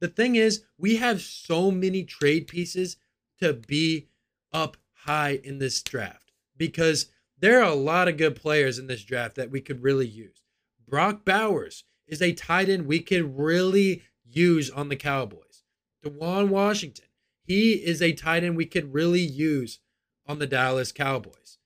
The 0.00 0.08
thing 0.08 0.36
is, 0.36 0.62
we 0.78 0.96
have 0.96 1.20
so 1.20 1.70
many 1.70 2.04
trade 2.04 2.46
pieces 2.46 2.96
to 3.40 3.52
be 3.52 4.08
up 4.52 4.76
high 5.04 5.40
in 5.42 5.58
this 5.58 5.82
draft 5.82 6.32
because 6.56 7.06
there 7.38 7.60
are 7.60 7.70
a 7.70 7.74
lot 7.74 8.08
of 8.08 8.16
good 8.16 8.36
players 8.36 8.78
in 8.78 8.86
this 8.86 9.04
draft 9.04 9.36
that 9.36 9.50
we 9.50 9.60
could 9.60 9.82
really 9.82 10.06
use. 10.06 10.42
Brock 10.86 11.24
Bowers 11.24 11.84
is 12.06 12.22
a 12.22 12.32
tight 12.32 12.68
end 12.68 12.86
we 12.86 13.00
could 13.00 13.38
really 13.38 14.02
use 14.24 14.70
on 14.70 14.88
the 14.88 14.96
Cowboys. 14.96 15.62
Darnell 16.02 16.46
Washington, 16.46 17.06
he 17.42 17.72
is 17.74 18.00
a 18.00 18.12
tight 18.12 18.44
end 18.44 18.56
we 18.56 18.66
could 18.66 18.94
really 18.94 19.20
use 19.20 19.80
on 20.26 20.38
the 20.38 20.46
Dallas 20.46 20.92
Cowboys. 20.92 21.58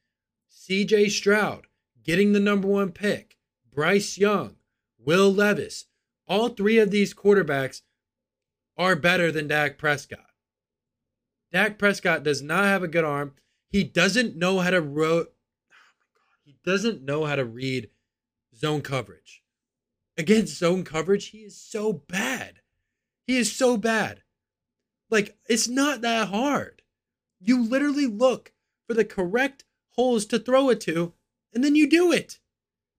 CJ 0.51 1.11
Stroud, 1.11 1.67
getting 2.03 2.33
the 2.33 2.41
number 2.41 2.69
one 2.69 2.93
pick. 2.93 3.37
Bryce 3.73 4.19
Young, 4.19 4.57
Will 4.99 5.33
Levis, 5.33 5.87
all 6.29 6.49
three 6.49 6.79
of 6.79 6.91
these 6.91 7.15
quarterbacks 7.15 7.83
are 8.77 8.97
better 8.97 9.31
than 9.31 9.49
Dak 9.49 9.79
Prescott. 9.79 10.27
Dak 11.53 11.79
Prescott 11.79 12.23
does 12.23 12.41
not 12.43 12.65
have 12.65 12.83
a 12.83 12.89
good 12.89 13.05
arm. 13.05 13.35
He 13.69 13.85
doesn't 13.85 14.37
know 14.37 14.61
how 14.61 14.71
to 14.71 14.81
ro- 14.81 15.27
oh 15.27 16.35
he 16.45 16.57
doesn't 16.65 17.03
know 17.03 17.25
how 17.25 17.37
to 17.37 17.45
read 17.45 17.91
zone 18.57 18.83
coverage. 18.83 19.43
Against 20.17 20.59
zone 20.59 20.85
coverage, 20.85 21.29
he 21.29 21.39
is 21.39 21.61
so 21.61 21.93
bad. 21.93 22.61
He 23.27 23.37
is 23.37 23.55
so 23.55 23.77
bad. 23.77 24.23
Like, 25.11 25.37
it's 25.49 25.69
not 25.69 26.01
that 26.03 26.29
hard. 26.29 26.83
You 27.41 27.63
literally 27.63 28.07
look 28.07 28.53
for 28.87 28.95
the 28.95 29.05
correct 29.05 29.65
holes 29.91 30.27
to 30.27 30.39
throw 30.39 30.71
it 30.71 30.81
to, 30.83 31.13
and 31.53 31.63
then 31.63 31.75
you 31.75 31.89
do 31.89 32.13
it. 32.13 32.39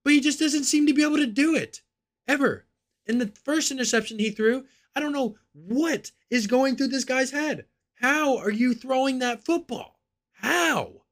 But 0.03 0.13
he 0.13 0.19
just 0.19 0.39
doesn't 0.39 0.65
seem 0.65 0.85
to 0.87 0.93
be 0.93 1.03
able 1.03 1.17
to 1.17 1.27
do 1.27 1.55
it 1.55 1.81
ever. 2.27 2.65
In 3.05 3.17
the 3.17 3.27
first 3.43 3.71
interception 3.71 4.19
he 4.19 4.29
threw, 4.29 4.65
I 4.95 4.99
don't 4.99 5.11
know 5.11 5.35
what 5.53 6.11
is 6.29 6.47
going 6.47 6.75
through 6.75 6.89
this 6.89 7.03
guy's 7.03 7.31
head. 7.31 7.65
How 7.95 8.37
are 8.37 8.51
you 8.51 8.73
throwing 8.73 9.19
that 9.19 9.43
football? 9.43 9.99
How? 10.33 11.03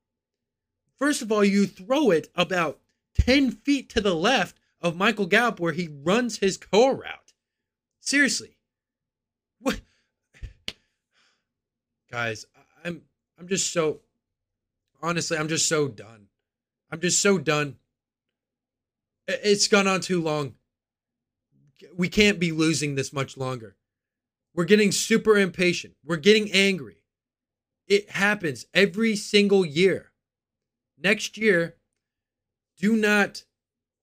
First 0.98 1.22
of 1.22 1.32
all, 1.32 1.44
you 1.44 1.66
throw 1.66 2.12
it 2.12 2.28
about 2.36 2.80
10 3.20 3.52
feet 3.52 3.90
to 3.90 4.02
the 4.02 4.16
left 4.16 4.60
of 4.82 4.96
Michael 4.96 5.26
Gallup 5.26 5.60
where 5.60 5.74
he 5.74 5.90
runs 6.04 6.38
his 6.38 6.58
core 6.58 6.96
route. 6.96 7.34
Seriously. 8.00 8.58
What 9.60 9.82
guys, 12.12 12.46
I'm 12.84 13.04
I'm 13.40 13.48
just 13.48 13.72
so 13.72 14.02
honestly, 15.02 15.38
I'm 15.38 15.48
just 15.48 15.68
so 15.68 15.88
done. 15.88 16.28
I'm 16.92 17.00
just 17.00 17.22
so 17.22 17.38
done. 17.38 17.78
It's 19.28 19.68
gone 19.68 19.88
on 19.88 20.02
too 20.02 20.22
long. 20.22 20.56
We 21.96 22.10
can't 22.10 22.40
be 22.40 22.52
losing 22.52 22.96
this 22.96 23.14
much 23.14 23.38
longer. 23.38 23.76
We're 24.54 24.66
getting 24.66 24.92
super 24.92 25.38
impatient. 25.38 25.96
We're 26.04 26.18
getting 26.18 26.52
angry. 26.52 27.04
It 27.88 28.12
happens 28.12 28.66
every 28.74 29.16
single 29.16 29.66
year 29.66 30.12
next 31.04 31.38
year, 31.38 31.76
do 32.78 32.96
not 32.96 33.44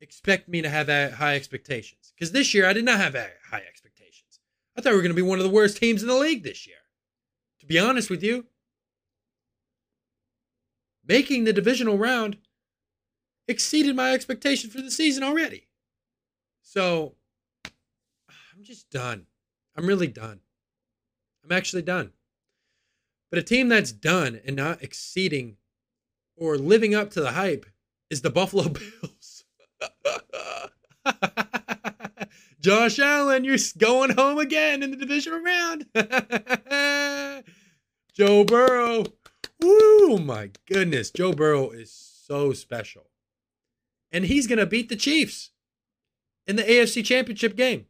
expect 0.01 0.49
me 0.49 0.63
to 0.63 0.69
have 0.69 0.89
high 0.89 1.35
expectations. 1.35 2.13
Because 2.15 2.33
this 2.33 2.55
year, 2.55 2.67
I 2.67 2.73
did 2.73 2.85
not 2.85 2.99
have 2.99 3.15
high 3.15 3.63
expectations. 3.69 4.41
I 4.77 4.81
thought 4.81 4.91
we 4.91 4.97
were 4.97 5.03
going 5.03 5.15
to 5.15 5.23
be 5.23 5.23
one 5.23 5.39
of 5.39 5.45
the 5.45 5.51
worst 5.51 5.79
teams 5.79 6.03
in 6.03 6.09
the 6.09 6.15
league 6.15 6.43
this 6.43 6.67
year. 6.67 6.77
To 7.61 7.67
be 7.67 7.79
honest 7.79 8.11
with 8.11 8.23
you, 8.23 8.47
making 11.05 11.45
the 11.45 11.53
divisional 11.53 11.99
round 11.99 12.39
exceeded 13.49 13.97
my 13.97 14.13
expectation 14.13 14.71
for 14.71 14.81
the 14.81 14.91
season 14.91 15.23
already. 15.23 15.69
So 16.63 17.15
I'm 18.59 18.65
just 18.65 18.91
done. 18.91 19.27
I'm 19.77 19.87
really 19.87 20.09
done. 20.09 20.41
I'm 21.45 21.53
actually 21.53 21.83
done. 21.83 22.11
But 23.31 23.39
a 23.39 23.43
team 23.45 23.69
that's 23.69 23.93
done 23.93 24.41
and 24.45 24.57
not 24.57 24.83
exceeding 24.83 25.59
or 26.37 26.59
living 26.59 26.93
up 26.93 27.11
to 27.11 27.21
the 27.21 27.31
hype 27.33 27.67
is 28.11 28.23
the 28.23 28.31
Buffalo 28.31 28.69
Bills. 28.69 29.45
Josh 32.61 32.99
Allen, 32.99 33.45
you're 33.45 33.59
going 33.79 34.11
home 34.11 34.39
again 34.39 34.83
in 34.83 34.91
the 34.91 34.97
divisional 34.97 35.39
round. 35.41 35.87
Joe 38.13 38.43
Burrow. 38.43 39.05
Woo, 39.63 40.19
my 40.19 40.51
goodness. 40.67 41.13
Joe 41.13 41.33
Burrow 41.33 41.71
is 41.71 41.93
so 41.93 42.53
special. 42.53 43.07
And 44.11 44.25
he's 44.25 44.49
going 44.49 44.59
to 44.59 44.67
beat 44.67 44.89
the 44.89 44.97
Chiefs 44.97 45.51
in 46.49 46.57
the 46.57 46.65
AFC 46.65 47.05
Championship 47.05 47.55
game. 47.55 47.87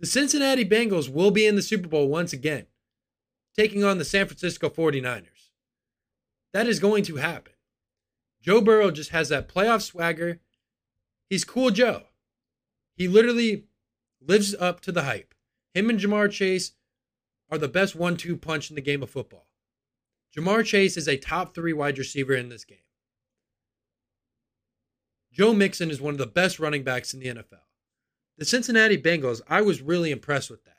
The 0.00 0.06
Cincinnati 0.06 0.64
Bengals 0.64 1.12
will 1.12 1.30
be 1.30 1.46
in 1.46 1.56
the 1.56 1.62
Super 1.62 1.86
Bowl 1.86 2.08
once 2.08 2.32
again, 2.32 2.66
taking 3.54 3.84
on 3.84 3.98
the 3.98 4.04
San 4.04 4.26
Francisco 4.26 4.70
49ers. 4.70 5.50
That 6.54 6.66
is 6.66 6.80
going 6.80 7.04
to 7.04 7.16
happen. 7.16 7.52
Joe 8.42 8.62
Burrow 8.62 8.90
just 8.90 9.10
has 9.10 9.28
that 9.28 9.46
playoff 9.46 9.82
swagger. 9.82 10.40
He's 11.28 11.44
cool 11.44 11.70
Joe. 11.70 12.04
He 12.96 13.08
literally 13.08 13.64
lives 14.26 14.54
up 14.54 14.80
to 14.80 14.92
the 14.92 15.02
hype. 15.02 15.34
Him 15.74 15.90
and 15.90 16.00
Ja'Marr 16.00 16.30
Chase 16.30 16.72
are 17.50 17.58
the 17.58 17.68
best 17.68 17.94
one 17.94 18.16
two 18.16 18.38
punch 18.38 18.70
in 18.70 18.76
the 18.76 18.82
game 18.82 19.02
of 19.02 19.10
football. 19.10 19.48
Ja'Marr 20.34 20.64
Chase 20.64 20.96
is 20.96 21.08
a 21.08 21.18
top 21.18 21.54
three 21.54 21.74
wide 21.74 21.98
receiver 21.98 22.34
in 22.34 22.48
this 22.48 22.64
game. 22.64 22.78
Joe 25.30 25.52
Mixon 25.52 25.90
is 25.90 26.00
one 26.00 26.14
of 26.14 26.18
the 26.18 26.26
best 26.26 26.58
running 26.58 26.84
backs 26.84 27.12
in 27.12 27.20
the 27.20 27.26
NFL. 27.26 27.60
The 28.40 28.46
Cincinnati 28.46 28.96
Bengals, 28.96 29.42
I 29.48 29.60
was 29.60 29.82
really 29.82 30.10
impressed 30.10 30.48
with 30.48 30.64
that. 30.64 30.78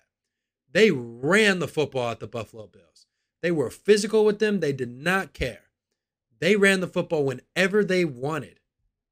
They 0.74 0.90
ran 0.90 1.60
the 1.60 1.68
football 1.68 2.10
at 2.10 2.20
the 2.20 2.26
Buffalo 2.26 2.66
Bills. 2.66 3.06
They 3.44 3.52
were 3.52 3.70
physical 3.70 4.26
with 4.26 4.40
them. 4.40 4.60
They 4.60 4.74
did 4.74 4.90
not 4.90 5.34
care. 5.34 5.66
They 6.40 6.56
ran 6.56 6.80
the 6.80 6.88
football 6.88 7.24
whenever 7.24 7.84
they 7.84 8.04
wanted, 8.04 8.62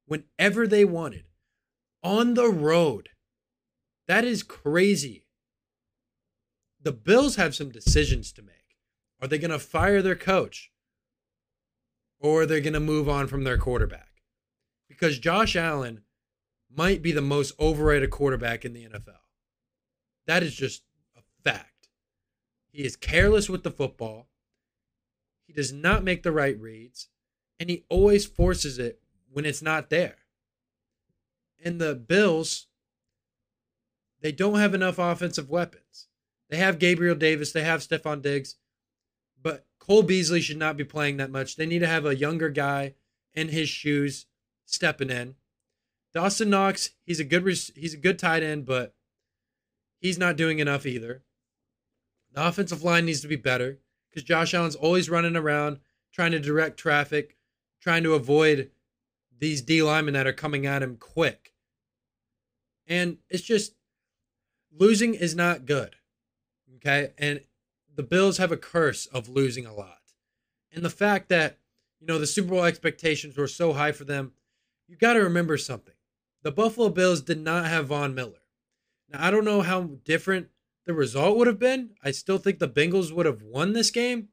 whenever 0.07 0.65
they 0.65 0.83
wanted, 0.83 1.25
on 2.01 2.33
the 2.33 2.49
road. 2.49 3.09
That 4.07 4.25
is 4.25 4.41
crazy. 4.41 5.27
The 6.81 6.91
Bills 6.91 7.35
have 7.35 7.53
some 7.53 7.69
decisions 7.69 8.31
to 8.31 8.41
make. 8.41 8.55
Are 9.21 9.27
they 9.27 9.37
going 9.37 9.51
to 9.51 9.59
fire 9.59 10.01
their 10.01 10.15
coach? 10.15 10.71
Or 12.19 12.41
are 12.41 12.45
they 12.47 12.61
going 12.61 12.73
to 12.73 12.79
move 12.79 13.07
on 13.07 13.27
from 13.27 13.43
their 13.43 13.59
quarterback? 13.59 14.23
Because 14.87 15.19
Josh 15.19 15.55
Allen 15.55 16.01
might 16.75 17.01
be 17.01 17.11
the 17.11 17.21
most 17.21 17.53
overrated 17.59 18.09
quarterback 18.11 18.63
in 18.65 18.73
the 18.73 18.85
NFL. 18.85 19.19
That 20.27 20.43
is 20.43 20.55
just 20.55 20.83
a 21.17 21.21
fact. 21.43 21.89
He 22.71 22.83
is 22.83 22.95
careless 22.95 23.49
with 23.49 23.63
the 23.63 23.71
football. 23.71 24.27
He 25.47 25.53
does 25.53 25.73
not 25.73 26.03
make 26.03 26.21
the 26.21 26.31
right 26.31 26.59
reads, 26.59 27.09
and 27.59 27.69
he 27.69 27.83
always 27.89 28.25
forces 28.25 28.77
it 28.77 29.01
when 29.31 29.45
it's 29.45 29.61
not 29.61 29.89
there. 29.89 30.17
And 31.63 31.81
the 31.81 31.95
Bills, 31.95 32.67
they 34.21 34.31
don't 34.31 34.59
have 34.59 34.75
enough 34.75 34.99
offensive 34.99 35.49
weapons. 35.49 36.07
They 36.49 36.57
have 36.57 36.79
Gabriel 36.79 37.15
Davis, 37.15 37.51
they 37.51 37.63
have 37.63 37.81
Stefon 37.81 38.21
Diggs, 38.21 38.55
but 39.41 39.65
Cole 39.79 40.03
Beasley 40.03 40.41
should 40.41 40.57
not 40.57 40.77
be 40.77 40.83
playing 40.83 41.17
that 41.17 41.31
much. 41.31 41.55
They 41.55 41.65
need 41.65 41.79
to 41.79 41.87
have 41.87 42.05
a 42.05 42.15
younger 42.15 42.49
guy 42.49 42.93
in 43.33 43.49
his 43.49 43.69
shoes 43.69 44.27
stepping 44.65 45.09
in. 45.09 45.35
Dawson 46.13 46.49
Knox, 46.49 46.91
he's 47.03 47.19
a 47.19 47.23
good 47.23 47.45
he's 47.75 47.93
a 47.93 47.97
good 47.97 48.17
tight 48.17 48.43
end, 48.43 48.65
but 48.65 48.95
he's 49.99 50.17
not 50.17 50.35
doing 50.35 50.59
enough 50.59 50.85
either. 50.85 51.23
The 52.33 52.47
offensive 52.47 52.83
line 52.83 53.05
needs 53.05 53.21
to 53.21 53.27
be 53.27 53.35
better 53.35 53.79
because 54.09 54.23
Josh 54.23 54.53
Allen's 54.53 54.75
always 54.75 55.09
running 55.09 55.35
around 55.35 55.79
trying 56.11 56.31
to 56.31 56.39
direct 56.39 56.77
traffic, 56.77 57.37
trying 57.81 58.03
to 58.03 58.13
avoid 58.13 58.71
these 59.37 59.61
D 59.61 59.81
linemen 59.81 60.13
that 60.13 60.27
are 60.27 60.33
coming 60.33 60.65
at 60.65 60.83
him 60.83 60.97
quick. 60.97 61.53
And 62.87 63.17
it's 63.29 63.43
just 63.43 63.73
losing 64.75 65.13
is 65.13 65.35
not 65.35 65.65
good. 65.65 65.95
Okay. 66.77 67.11
And 67.17 67.41
the 67.95 68.03
Bills 68.03 68.37
have 68.37 68.51
a 68.51 68.57
curse 68.57 69.05
of 69.05 69.29
losing 69.29 69.65
a 69.65 69.73
lot. 69.73 69.97
And 70.71 70.83
the 70.83 70.89
fact 70.89 71.29
that, 71.29 71.57
you 71.99 72.07
know, 72.07 72.19
the 72.19 72.27
Super 72.27 72.49
Bowl 72.49 72.63
expectations 72.63 73.37
were 73.37 73.47
so 73.47 73.73
high 73.73 73.91
for 73.91 74.05
them, 74.05 74.33
you 74.87 74.95
got 74.95 75.13
to 75.13 75.19
remember 75.19 75.57
something. 75.57 75.93
The 76.43 76.51
Buffalo 76.51 76.89
Bills 76.89 77.21
did 77.21 77.39
not 77.39 77.65
have 77.65 77.87
Von 77.87 78.15
Miller. 78.15 78.41
Now, 79.09 79.25
I 79.25 79.31
don't 79.31 79.45
know 79.45 79.61
how 79.61 79.81
different 80.03 80.47
the 80.85 80.93
result 80.93 81.37
would 81.37 81.47
have 81.47 81.59
been. 81.59 81.91
I 82.03 82.11
still 82.11 82.37
think 82.37 82.59
the 82.59 82.67
Bengals 82.67 83.11
would 83.11 83.25
have 83.25 83.41
won 83.41 83.73
this 83.73 83.91
game, 83.91 84.29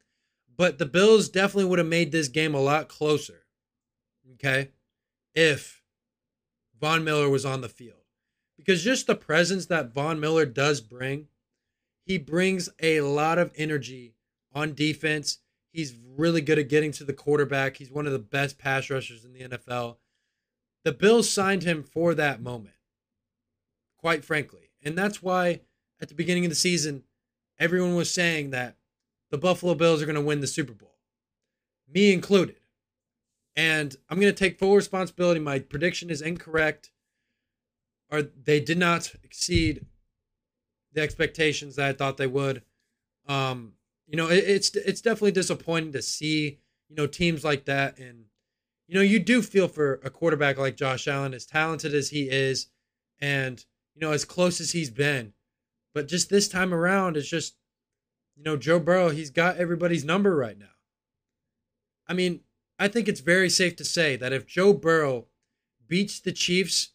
but 0.57 0.79
the 0.79 0.87
Bills 0.87 1.29
definitely 1.29 1.65
would 1.65 1.79
have 1.79 1.89
made 1.89 2.13
this 2.13 2.29
game 2.29 2.55
a 2.55 2.61
lot 2.61 2.89
closer. 2.89 3.47
Okay? 4.35 4.71
If 5.35 5.83
Von 6.81 7.05
Miller 7.05 7.29
was 7.29 7.45
on 7.45 7.61
the 7.61 7.69
field. 7.69 8.01
Because 8.57 8.83
just 8.83 9.07
the 9.07 9.15
presence 9.15 9.67
that 9.67 9.93
Von 9.93 10.19
Miller 10.19 10.47
does 10.47 10.81
bring, 10.81 11.29
he 12.05 12.19
brings 12.19 12.69
a 12.81 13.01
lot 13.01 13.39
of 13.39 13.53
energy 13.57 14.15
on 14.55 14.75
defense. 14.75 15.39
He's 15.73 15.95
really 16.17 16.41
good 16.41 16.59
at 16.59 16.69
getting 16.69 16.93
to 16.93 17.05
the 17.05 17.13
quarterback. 17.13 17.77
He's 17.77 17.91
one 17.91 18.07
of 18.07 18.13
the 18.13 18.19
best 18.19 18.59
pass 18.59 18.89
rushers 18.89 19.25
in 19.25 19.33
the 19.33 19.57
NFL. 19.57 19.97
The 20.87 20.93
Bills 20.93 21.29
signed 21.29 21.65
him 21.65 21.83
for 21.83 22.15
that 22.15 22.41
moment, 22.41 22.77
quite 23.99 24.25
frankly. 24.25 24.71
And 24.85 24.97
that's 24.97 25.21
why 25.21 25.63
at 26.01 26.09
the 26.09 26.15
beginning 26.15 26.45
of 26.45 26.49
the 26.49 26.55
season, 26.55 27.03
everyone 27.59 27.97
was 27.97 28.15
saying 28.15 28.51
that 28.51 28.77
the 29.33 29.37
Buffalo 29.37 29.75
Bills 29.75 30.01
are 30.01 30.07
going 30.07 30.15
to 30.15 30.21
win 30.21 30.41
the 30.41 30.47
Super 30.47 30.75
Bowl, 30.75 30.95
me 31.93 32.13
included. 32.13 32.61
And 33.57 33.97
I'm 34.09 34.21
going 34.21 34.33
to 34.33 34.39
take 34.39 34.61
full 34.61 34.77
responsibility. 34.77 35.41
My 35.41 35.59
prediction 35.59 36.09
is 36.09 36.23
incorrect. 36.23 36.93
Or 38.09 38.23
they 38.23 38.61
did 38.61 38.79
not 38.79 39.13
exceed 39.25 39.87
the 40.93 41.01
expectations 41.01 41.75
that 41.75 41.89
I 41.89 41.95
thought 41.95 42.17
they 42.17 42.29
would. 42.29 42.63
Um, 43.27 43.73
you 44.07 44.17
know, 44.17 44.29
it, 44.29 44.45
it's 44.47 44.73
it's 44.77 45.01
definitely 45.01 45.33
disappointing 45.33 45.95
to 45.95 46.03
see 46.03 46.61
you 46.89 46.95
know 46.95 47.09
teams 47.09 47.43
like 47.43 47.65
that, 47.65 47.99
and 47.99 48.27
you 48.87 48.95
know 48.95 49.03
you 49.03 49.19
do 49.19 49.43
feel 49.43 49.69
for 49.69 49.95
a 50.05 50.11
quarterback 50.11 50.59
like 50.59 50.77
Josh 50.77 51.09
Allen, 51.09 51.35
as 51.35 51.47
talented 51.47 51.95
as 51.95 52.11
he 52.11 52.29
is, 52.31 52.69
and 53.21 53.65
you 53.95 54.01
know 54.01 54.13
as 54.13 54.25
close 54.25 54.61
as 54.61 54.73
he's 54.73 54.91
been, 54.91 55.33
but 55.95 56.09
just 56.09 56.31
this 56.31 56.49
time 56.49 56.73
around, 56.73 57.17
it's 57.17 57.29
just 57.29 57.57
you 58.37 58.45
know 58.45 58.57
Joe 58.57 58.79
Burrow, 58.79 59.11
he's 59.11 59.31
got 59.31 59.57
everybody's 59.57 60.05
number 60.05 60.37
right 60.37 60.59
now. 60.59 60.67
I 62.09 62.15
mean, 62.15 62.41
I 62.79 62.89
think 62.89 63.09
it's 63.09 63.21
very 63.21 63.51
safe 63.51 63.77
to 63.77 63.85
say 63.85 64.17
that 64.17 64.33
if 64.33 64.47
Joe 64.47 64.73
Burrow 64.73 65.27
beats 65.89 66.21
the 66.21 66.33
Chiefs 66.33 66.93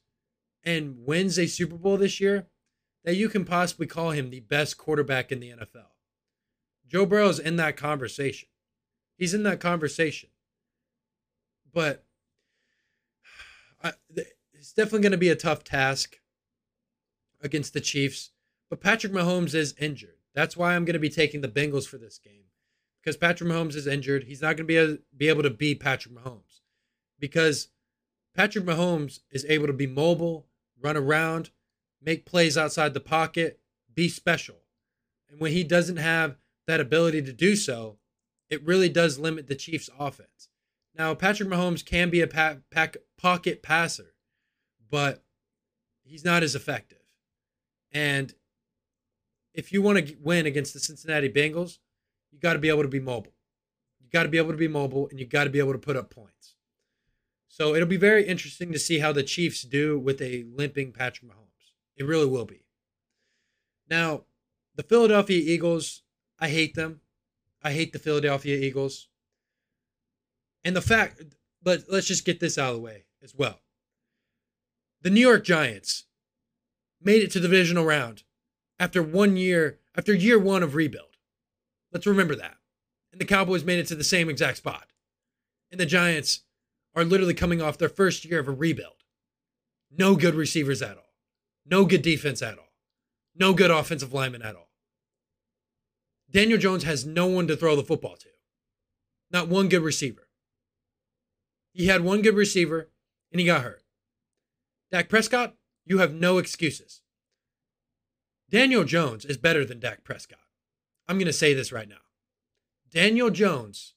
and 0.64 1.06
wins 1.06 1.38
a 1.40 1.48
Super 1.48 1.76
Bowl 1.76 1.98
this 1.98 2.20
year, 2.20 2.48
that 3.04 3.16
you 3.16 3.30
can 3.30 3.46
possibly 3.46 3.88
call 3.88 4.12
him 4.12 4.30
the 4.30 4.42
best 4.42 4.78
quarterback 4.78 5.32
in 5.32 5.40
the 5.40 5.50
NFL. 5.50 5.88
Joe 6.88 7.06
Burrow's 7.06 7.40
in 7.40 7.56
that 7.56 7.78
conversation. 7.78 8.50
He's 9.18 9.34
in 9.34 9.44
that 9.44 9.60
conversation. 9.60 10.30
But 11.74 12.04
I, 13.84 13.94
it's 14.54 14.74
definitely 14.74 15.02
going 15.02 15.12
to 15.12 15.18
be 15.18 15.30
a 15.30 15.36
tough 15.36 15.64
task 15.64 16.18
against 17.42 17.74
the 17.74 17.82
Chiefs. 17.82 18.32
But 18.70 18.82
Patrick 18.82 19.12
Mahomes 19.12 19.54
is 19.54 19.74
injured. 19.80 20.16
That's 20.34 20.56
why 20.56 20.76
I'm 20.76 20.86
going 20.86 20.94
to 20.94 21.00
be 21.00 21.10
taking 21.10 21.42
the 21.42 21.48
Bengals 21.48 21.88
for 21.88 21.98
this 21.98 22.18
game 22.18 22.46
because 23.02 23.18
Patrick 23.18 23.50
Mahomes 23.50 23.76
is 23.76 23.88
injured. 23.88 24.26
He's 24.26 24.42
not 24.42 24.58
going 24.58 24.58
to 24.58 24.64
be 24.66 24.78
able, 24.78 24.98
be 25.16 25.28
able 25.28 25.44
to 25.44 25.50
beat 25.50 25.80
Patrick 25.80 26.16
Mahomes 26.16 26.62
because 27.20 27.70
Patrick 28.36 28.66
Mahomes 28.66 29.20
is 29.32 29.46
able 29.50 29.68
to 29.68 29.74
be 29.74 29.88
mobile, 29.88 30.48
run 30.80 30.96
around, 30.96 31.50
make 32.02 32.26
plays 32.26 32.58
outside 32.58 32.94
the 32.94 33.00
pocket, 33.00 33.60
be 33.94 34.08
special. 34.08 34.58
And 35.30 35.40
when 35.40 35.52
he 35.52 35.64
doesn't 35.64 35.98
have 35.98 36.38
that 36.68 36.80
ability 36.80 37.22
to 37.24 37.34
do 37.34 37.56
so, 37.56 37.98
it 38.50 38.66
really 38.66 38.90
does 38.90 39.20
limit 39.20 39.48
the 39.48 39.56
Chiefs' 39.56 39.90
offense. 39.98 40.50
Now, 40.96 41.14
Patrick 41.16 41.50
Mahomes 41.50 41.86
can 41.86 42.10
be 42.10 42.22
a 42.22 42.28
pa- 42.28 42.58
pocket 43.18 43.64
passer, 43.64 44.14
but 44.90 45.24
he's 46.04 46.26
not 46.26 46.44
as 46.44 46.56
effective. 46.56 46.98
And 47.92 48.34
if 49.54 49.72
you 49.72 49.82
want 49.82 50.06
to 50.06 50.16
win 50.22 50.46
against 50.46 50.74
the 50.74 50.80
Cincinnati 50.80 51.30
Bengals, 51.30 51.78
you 52.32 52.40
got 52.40 52.54
to 52.54 52.60
be 52.60 52.70
able 52.70 52.84
to 52.84 52.90
be 52.90 53.00
mobile. 53.00 53.34
You 54.00 54.10
got 54.12 54.24
to 54.24 54.30
be 54.30 54.38
able 54.38 54.52
to 54.52 54.58
be 54.58 54.68
mobile 54.68 55.08
and 55.10 55.20
you 55.20 55.26
got 55.26 55.46
to 55.46 55.50
be 55.50 55.60
able 55.60 55.74
to 55.74 55.80
put 55.80 55.96
up 55.96 56.10
points. 56.10 56.56
So 57.48 57.76
it'll 57.76 57.88
be 57.88 57.98
very 57.98 58.26
interesting 58.26 58.72
to 58.72 58.80
see 58.80 59.00
how 59.00 59.12
the 59.12 59.24
Chiefs 59.24 59.64
do 59.64 60.00
with 60.00 60.22
a 60.22 60.46
limping 60.56 60.94
Patrick 60.94 61.30
Mahomes. 61.30 61.74
It 61.98 62.06
really 62.06 62.26
will 62.26 62.46
be. 62.46 62.66
Now, 63.90 64.24
the 64.76 64.84
Philadelphia 64.84 65.38
Eagles, 65.38 66.04
I 66.40 66.48
hate 66.48 66.76
them. 66.76 67.02
I 67.62 67.74
hate 67.74 67.92
the 67.92 68.00
Philadelphia 68.00 68.58
Eagles. 68.58 69.10
And 70.64 70.76
the 70.76 70.82
fact, 70.82 71.22
but 71.62 71.84
let's 71.90 72.08
just 72.08 72.26
get 72.26 72.40
this 72.40 72.58
out 72.58 72.70
of 72.70 72.76
the 72.76 72.82
way 72.82 73.06
as 73.24 73.34
well. 73.36 73.60
The 75.02 75.10
New 75.10 75.22
York 75.22 75.44
Giants 75.44 76.06
made 77.02 77.24
it 77.24 77.32
to 77.32 77.40
the 77.40 77.48
divisional 77.48 77.86
round 77.86 78.24
after 78.80 79.02
one 79.02 79.38
year, 79.38 79.80
after 79.96 80.14
year 80.14 80.38
one 80.38 80.64
of 80.64 80.76
rebuild. 80.76 81.18
Let's 81.92 82.06
remember 82.06 82.36
that. 82.36 82.58
And 83.12 83.20
the 83.20 83.26
Cowboys 83.26 83.64
made 83.64 83.80
it 83.80 83.88
to 83.88 83.96
the 83.96 84.04
same 84.04 84.30
exact 84.30 84.58
spot. 84.58 84.88
And 85.72 85.80
the 85.80 85.86
Giants 85.86 86.42
are 86.96 87.04
literally 87.04 87.34
coming 87.34 87.62
off 87.62 87.78
their 87.78 87.90
first 87.90 88.26
year 88.26 88.40
of 88.40 88.48
a 88.48 88.52
rebuild. 88.52 89.04
No 89.90 90.16
good 90.16 90.36
receivers 90.36 90.82
at 90.82 90.98
all. 90.98 91.14
No 91.66 91.86
good 91.86 92.02
defense 92.02 92.42
at 92.42 92.58
all. 92.58 92.72
No 93.36 93.54
good 93.54 93.72
offensive 93.72 94.14
lineman 94.14 94.42
at 94.42 94.56
all. 94.56 94.70
Daniel 96.30 96.58
Jones 96.58 96.84
has 96.84 97.06
no 97.06 97.28
one 97.28 97.48
to 97.48 97.58
throw 97.58 97.76
the 97.76 97.84
football 97.84 98.16
to. 98.18 98.30
Not 99.32 99.48
one 99.48 99.70
good 99.70 99.82
receiver. 99.82 100.28
He 101.74 101.88
had 101.88 102.02
one 102.02 102.22
good 102.22 102.36
receiver 102.36 102.90
and 103.32 103.40
he 103.40 103.46
got 103.46 103.64
hurt. 103.64 103.84
Dak 104.92 105.10
Prescott, 105.10 105.56
you 105.86 106.00
have 106.00 106.14
no 106.14 106.38
excuses. 106.38 107.02
Daniel 108.50 108.84
Jones 108.84 109.24
is 109.24 109.38
better 109.38 109.64
than 109.64 109.80
Dak 109.80 110.04
Prescott. 110.04 110.40
I'm 111.08 111.18
going 111.18 111.28
to 111.28 111.34
say 111.34 111.54
this 111.54 111.72
right 111.72 111.88
now. 111.88 112.04
Daniel 112.92 113.30
Jones 113.30 113.94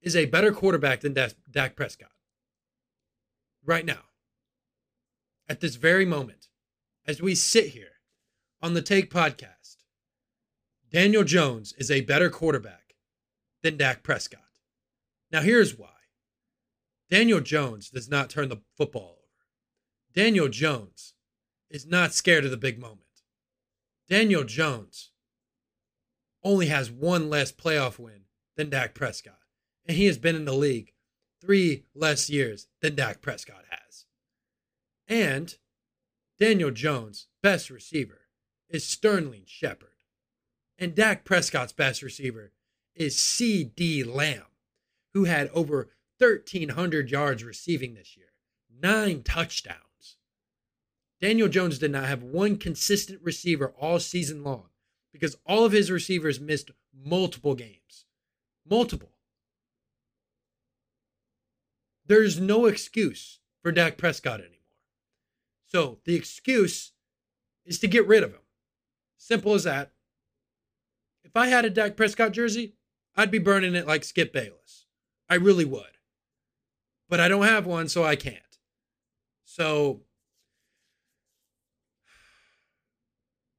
is 0.00 0.16
a 0.16 0.24
better 0.24 0.52
quarterback 0.52 1.00
than 1.00 1.12
Dak 1.12 1.76
Prescott. 1.76 2.12
Right 3.64 3.84
now. 3.84 4.04
At 5.48 5.60
this 5.60 5.76
very 5.76 6.06
moment. 6.06 6.48
As 7.06 7.20
we 7.20 7.34
sit 7.34 7.68
here 7.68 8.00
on 8.62 8.74
the 8.74 8.82
Take 8.82 9.12
podcast, 9.12 9.76
Daniel 10.90 11.24
Jones 11.24 11.74
is 11.76 11.90
a 11.90 12.00
better 12.00 12.30
quarterback 12.30 12.94
than 13.62 13.76
Dak 13.76 14.02
Prescott. 14.02 14.40
Now, 15.30 15.42
here's 15.42 15.78
why 15.78 15.99
Daniel 17.10 17.40
Jones 17.40 17.90
does 17.90 18.08
not 18.08 18.30
turn 18.30 18.48
the 18.48 18.62
football 18.76 19.18
over. 19.18 20.14
Daniel 20.14 20.48
Jones 20.48 21.14
is 21.68 21.84
not 21.84 22.14
scared 22.14 22.44
of 22.44 22.50
the 22.50 22.56
big 22.56 22.78
moment. 22.78 23.00
Daniel 24.08 24.44
Jones 24.44 25.10
only 26.42 26.66
has 26.66 26.90
one 26.90 27.28
less 27.28 27.52
playoff 27.52 27.98
win 27.98 28.22
than 28.56 28.70
Dak 28.70 28.94
Prescott. 28.94 29.38
And 29.86 29.96
he 29.96 30.06
has 30.06 30.18
been 30.18 30.36
in 30.36 30.44
the 30.44 30.54
league 30.54 30.92
three 31.40 31.84
less 31.94 32.30
years 32.30 32.68
than 32.80 32.94
Dak 32.94 33.20
Prescott 33.20 33.64
has. 33.70 34.04
And 35.08 35.56
Daniel 36.38 36.70
Jones' 36.70 37.26
best 37.42 37.70
receiver 37.70 38.28
is 38.68 38.86
Sterling 38.86 39.44
Shepard. 39.46 39.88
And 40.78 40.94
Dak 40.94 41.24
Prescott's 41.24 41.72
best 41.72 42.02
receiver 42.02 42.52
is 42.94 43.16
CeeDee 43.16 44.06
Lamb, 44.06 44.46
who 45.12 45.24
had 45.24 45.48
over 45.48 45.90
1,300 46.20 47.10
yards 47.10 47.42
receiving 47.42 47.94
this 47.94 48.16
year, 48.16 48.32
nine 48.82 49.22
touchdowns. 49.22 50.16
Daniel 51.20 51.48
Jones 51.48 51.78
did 51.78 51.90
not 51.90 52.04
have 52.04 52.22
one 52.22 52.56
consistent 52.56 53.20
receiver 53.22 53.72
all 53.78 53.98
season 53.98 54.42
long 54.42 54.66
because 55.12 55.36
all 55.46 55.64
of 55.64 55.72
his 55.72 55.90
receivers 55.90 56.40
missed 56.40 56.70
multiple 56.94 57.54
games. 57.54 58.04
Multiple. 58.68 59.12
There's 62.06 62.40
no 62.40 62.66
excuse 62.66 63.40
for 63.62 63.72
Dak 63.72 63.96
Prescott 63.96 64.40
anymore. 64.40 64.56
So 65.66 65.98
the 66.04 66.16
excuse 66.16 66.92
is 67.64 67.78
to 67.78 67.88
get 67.88 68.06
rid 68.06 68.24
of 68.24 68.32
him. 68.32 68.40
Simple 69.16 69.54
as 69.54 69.64
that. 69.64 69.92
If 71.22 71.36
I 71.36 71.46
had 71.46 71.64
a 71.64 71.70
Dak 71.70 71.96
Prescott 71.96 72.32
jersey, 72.32 72.74
I'd 73.14 73.30
be 73.30 73.38
burning 73.38 73.74
it 73.74 73.86
like 73.86 74.04
Skip 74.04 74.32
Bayless. 74.32 74.86
I 75.28 75.36
really 75.36 75.64
would. 75.64 75.98
But 77.10 77.20
I 77.20 77.28
don't 77.28 77.44
have 77.44 77.66
one, 77.66 77.88
so 77.88 78.04
I 78.04 78.14
can't. 78.16 78.38
So, 79.44 80.02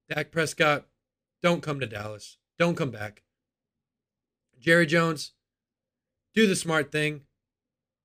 Dak 0.10 0.32
Prescott, 0.32 0.86
don't 1.44 1.62
come 1.62 1.80
to 1.82 1.86
Dallas. 1.86 2.38
Don't 2.58 2.78
come 2.78 2.92
back. 2.92 3.24
Jerry 4.58 4.86
Jones, 4.86 5.34
do 6.34 6.48
the 6.48 6.56
smart 6.56 6.92
thing. 6.92 7.22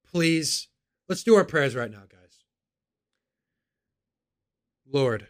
Please. 0.04 0.68
Let's 1.08 1.22
do 1.22 1.36
our 1.36 1.44
prayers 1.44 1.76
right 1.76 1.90
now, 1.90 2.02
guys. 2.10 2.42
Lord, 4.90 5.28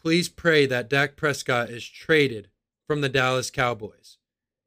please 0.00 0.30
pray 0.30 0.64
that 0.64 0.88
Dak 0.88 1.16
Prescott 1.16 1.68
is 1.68 1.86
traded 1.86 2.48
from 2.86 3.02
the 3.02 3.10
Dallas 3.10 3.50
Cowboys 3.50 4.16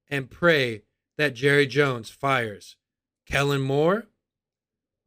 and 0.07 0.29
pray 0.29 0.83
that 1.17 1.33
Jerry 1.33 1.65
Jones 1.65 2.11
fires 2.11 2.75
Kellen 3.25 3.61
Moore, 3.61 4.05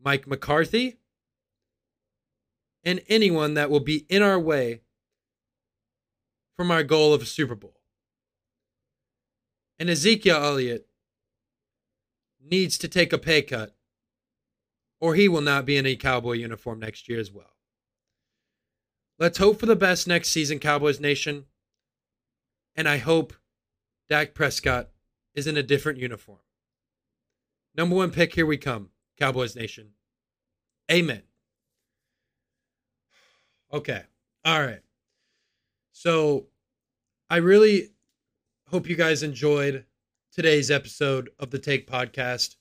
Mike 0.03 0.27
McCarthy, 0.27 0.99
and 2.83 3.01
anyone 3.09 3.55
that 3.55 3.71
will 3.71 3.81
be 3.81 4.07
in 4.09 4.23
our 4.23 4.39
way 4.39 4.81
from 6.57 6.71
our 6.71 6.83
goal 6.83 7.13
of 7.13 7.23
a 7.23 7.27
Super 7.27 7.55
Bowl. 7.55 7.81
And 9.79 9.89
Ezekiel 9.91 10.43
Elliott 10.43 10.87
needs 12.43 12.79
to 12.79 12.89
take 12.89 13.13
a 13.13 13.19
pay 13.19 13.43
cut, 13.43 13.75
or 15.01 15.15
he 15.15 15.29
will 15.29 15.41
not 15.41 15.65
be 15.65 15.77
in 15.77 15.87
a 15.87 15.97
Cowboy 15.97 16.33
uniform 16.33 16.81
next 16.81 17.09
year 17.09 17.21
as 17.21 17.31
well. 17.31 17.57
Let's 19.19 19.39
hope 19.39 19.61
for 19.61 19.67
the 19.67 19.77
best 19.77 20.09
next 20.09 20.31
season, 20.31 20.59
Cowboys 20.59 21.01
Nation. 21.01 21.45
And 22.75 22.89
I 22.89 22.97
hope 22.99 23.35
Dak 24.09 24.33
Prescott 24.33 24.89
is 25.35 25.47
in 25.47 25.57
a 25.57 25.63
different 25.63 25.99
uniform. 25.99 26.39
Number 27.75 27.97
one 27.97 28.11
pick, 28.11 28.35
here 28.35 28.47
we 28.47 28.57
come, 28.57 28.91
Cowboys 29.21 29.55
Nation. 29.55 29.91
Amen. 30.91 31.23
Okay. 33.73 34.03
All 34.45 34.61
right. 34.61 34.81
So 35.93 36.47
I 37.29 37.37
really 37.37 37.91
hope 38.71 38.89
you 38.89 38.97
guys 38.97 39.23
enjoyed 39.23 39.85
today's 40.33 40.71
episode 40.71 41.29
of 41.39 41.51
the 41.51 41.59
Take 41.59 41.87
Podcast. 41.89 42.57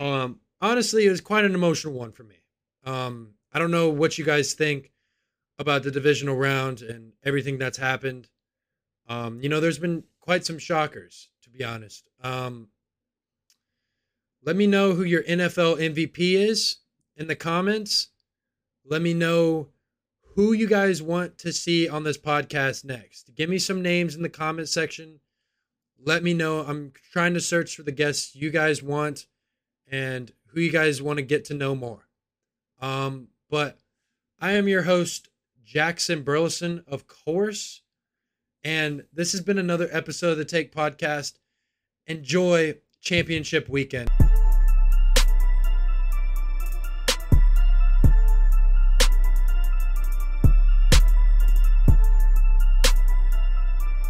Um, 0.00 0.40
honestly, 0.62 1.06
it 1.06 1.10
was 1.10 1.20
quite 1.20 1.44
an 1.44 1.54
emotional 1.54 1.92
one 1.92 2.12
for 2.12 2.24
me. 2.24 2.36
Um, 2.84 3.34
I 3.52 3.58
don't 3.58 3.70
know 3.70 3.90
what 3.90 4.16
you 4.16 4.24
guys 4.24 4.54
think 4.54 4.92
about 5.58 5.82
the 5.82 5.90
divisional 5.90 6.36
round 6.36 6.80
and 6.80 7.12
everything 7.22 7.58
that's 7.58 7.78
happened. 7.78 8.28
Um, 9.08 9.40
you 9.42 9.50
know, 9.50 9.60
there's 9.60 9.78
been 9.78 10.04
quite 10.20 10.46
some 10.46 10.58
shockers, 10.58 11.28
to 11.42 11.50
be 11.50 11.62
honest. 11.62 12.08
Um, 12.22 12.68
let 14.44 14.56
me 14.56 14.66
know 14.66 14.94
who 14.94 15.04
your 15.04 15.22
NFL 15.22 15.78
MVP 15.78 16.34
is 16.34 16.78
in 17.16 17.28
the 17.28 17.36
comments. 17.36 18.08
Let 18.84 19.00
me 19.00 19.14
know 19.14 19.68
who 20.34 20.52
you 20.52 20.66
guys 20.66 21.00
want 21.00 21.38
to 21.38 21.52
see 21.52 21.88
on 21.88 22.02
this 22.02 22.18
podcast 22.18 22.84
next. 22.84 23.34
Give 23.36 23.48
me 23.48 23.58
some 23.58 23.82
names 23.82 24.16
in 24.16 24.22
the 24.22 24.28
comment 24.28 24.68
section. 24.68 25.20
Let 26.04 26.24
me 26.24 26.34
know. 26.34 26.60
I'm 26.60 26.92
trying 27.12 27.34
to 27.34 27.40
search 27.40 27.76
for 27.76 27.84
the 27.84 27.92
guests 27.92 28.34
you 28.34 28.50
guys 28.50 28.82
want 28.82 29.26
and 29.88 30.32
who 30.48 30.60
you 30.60 30.72
guys 30.72 31.00
want 31.00 31.18
to 31.18 31.22
get 31.22 31.44
to 31.46 31.54
know 31.54 31.76
more. 31.76 32.08
Um, 32.80 33.28
but 33.48 33.78
I 34.40 34.52
am 34.52 34.66
your 34.66 34.82
host, 34.82 35.28
Jackson 35.62 36.22
Burleson, 36.22 36.82
of 36.88 37.06
course. 37.06 37.82
And 38.64 39.04
this 39.12 39.30
has 39.32 39.40
been 39.40 39.58
another 39.58 39.88
episode 39.92 40.32
of 40.32 40.38
the 40.38 40.44
Take 40.44 40.74
Podcast. 40.74 41.34
Enjoy 42.06 42.76
championship 43.02 43.68
weekend. 43.68 44.08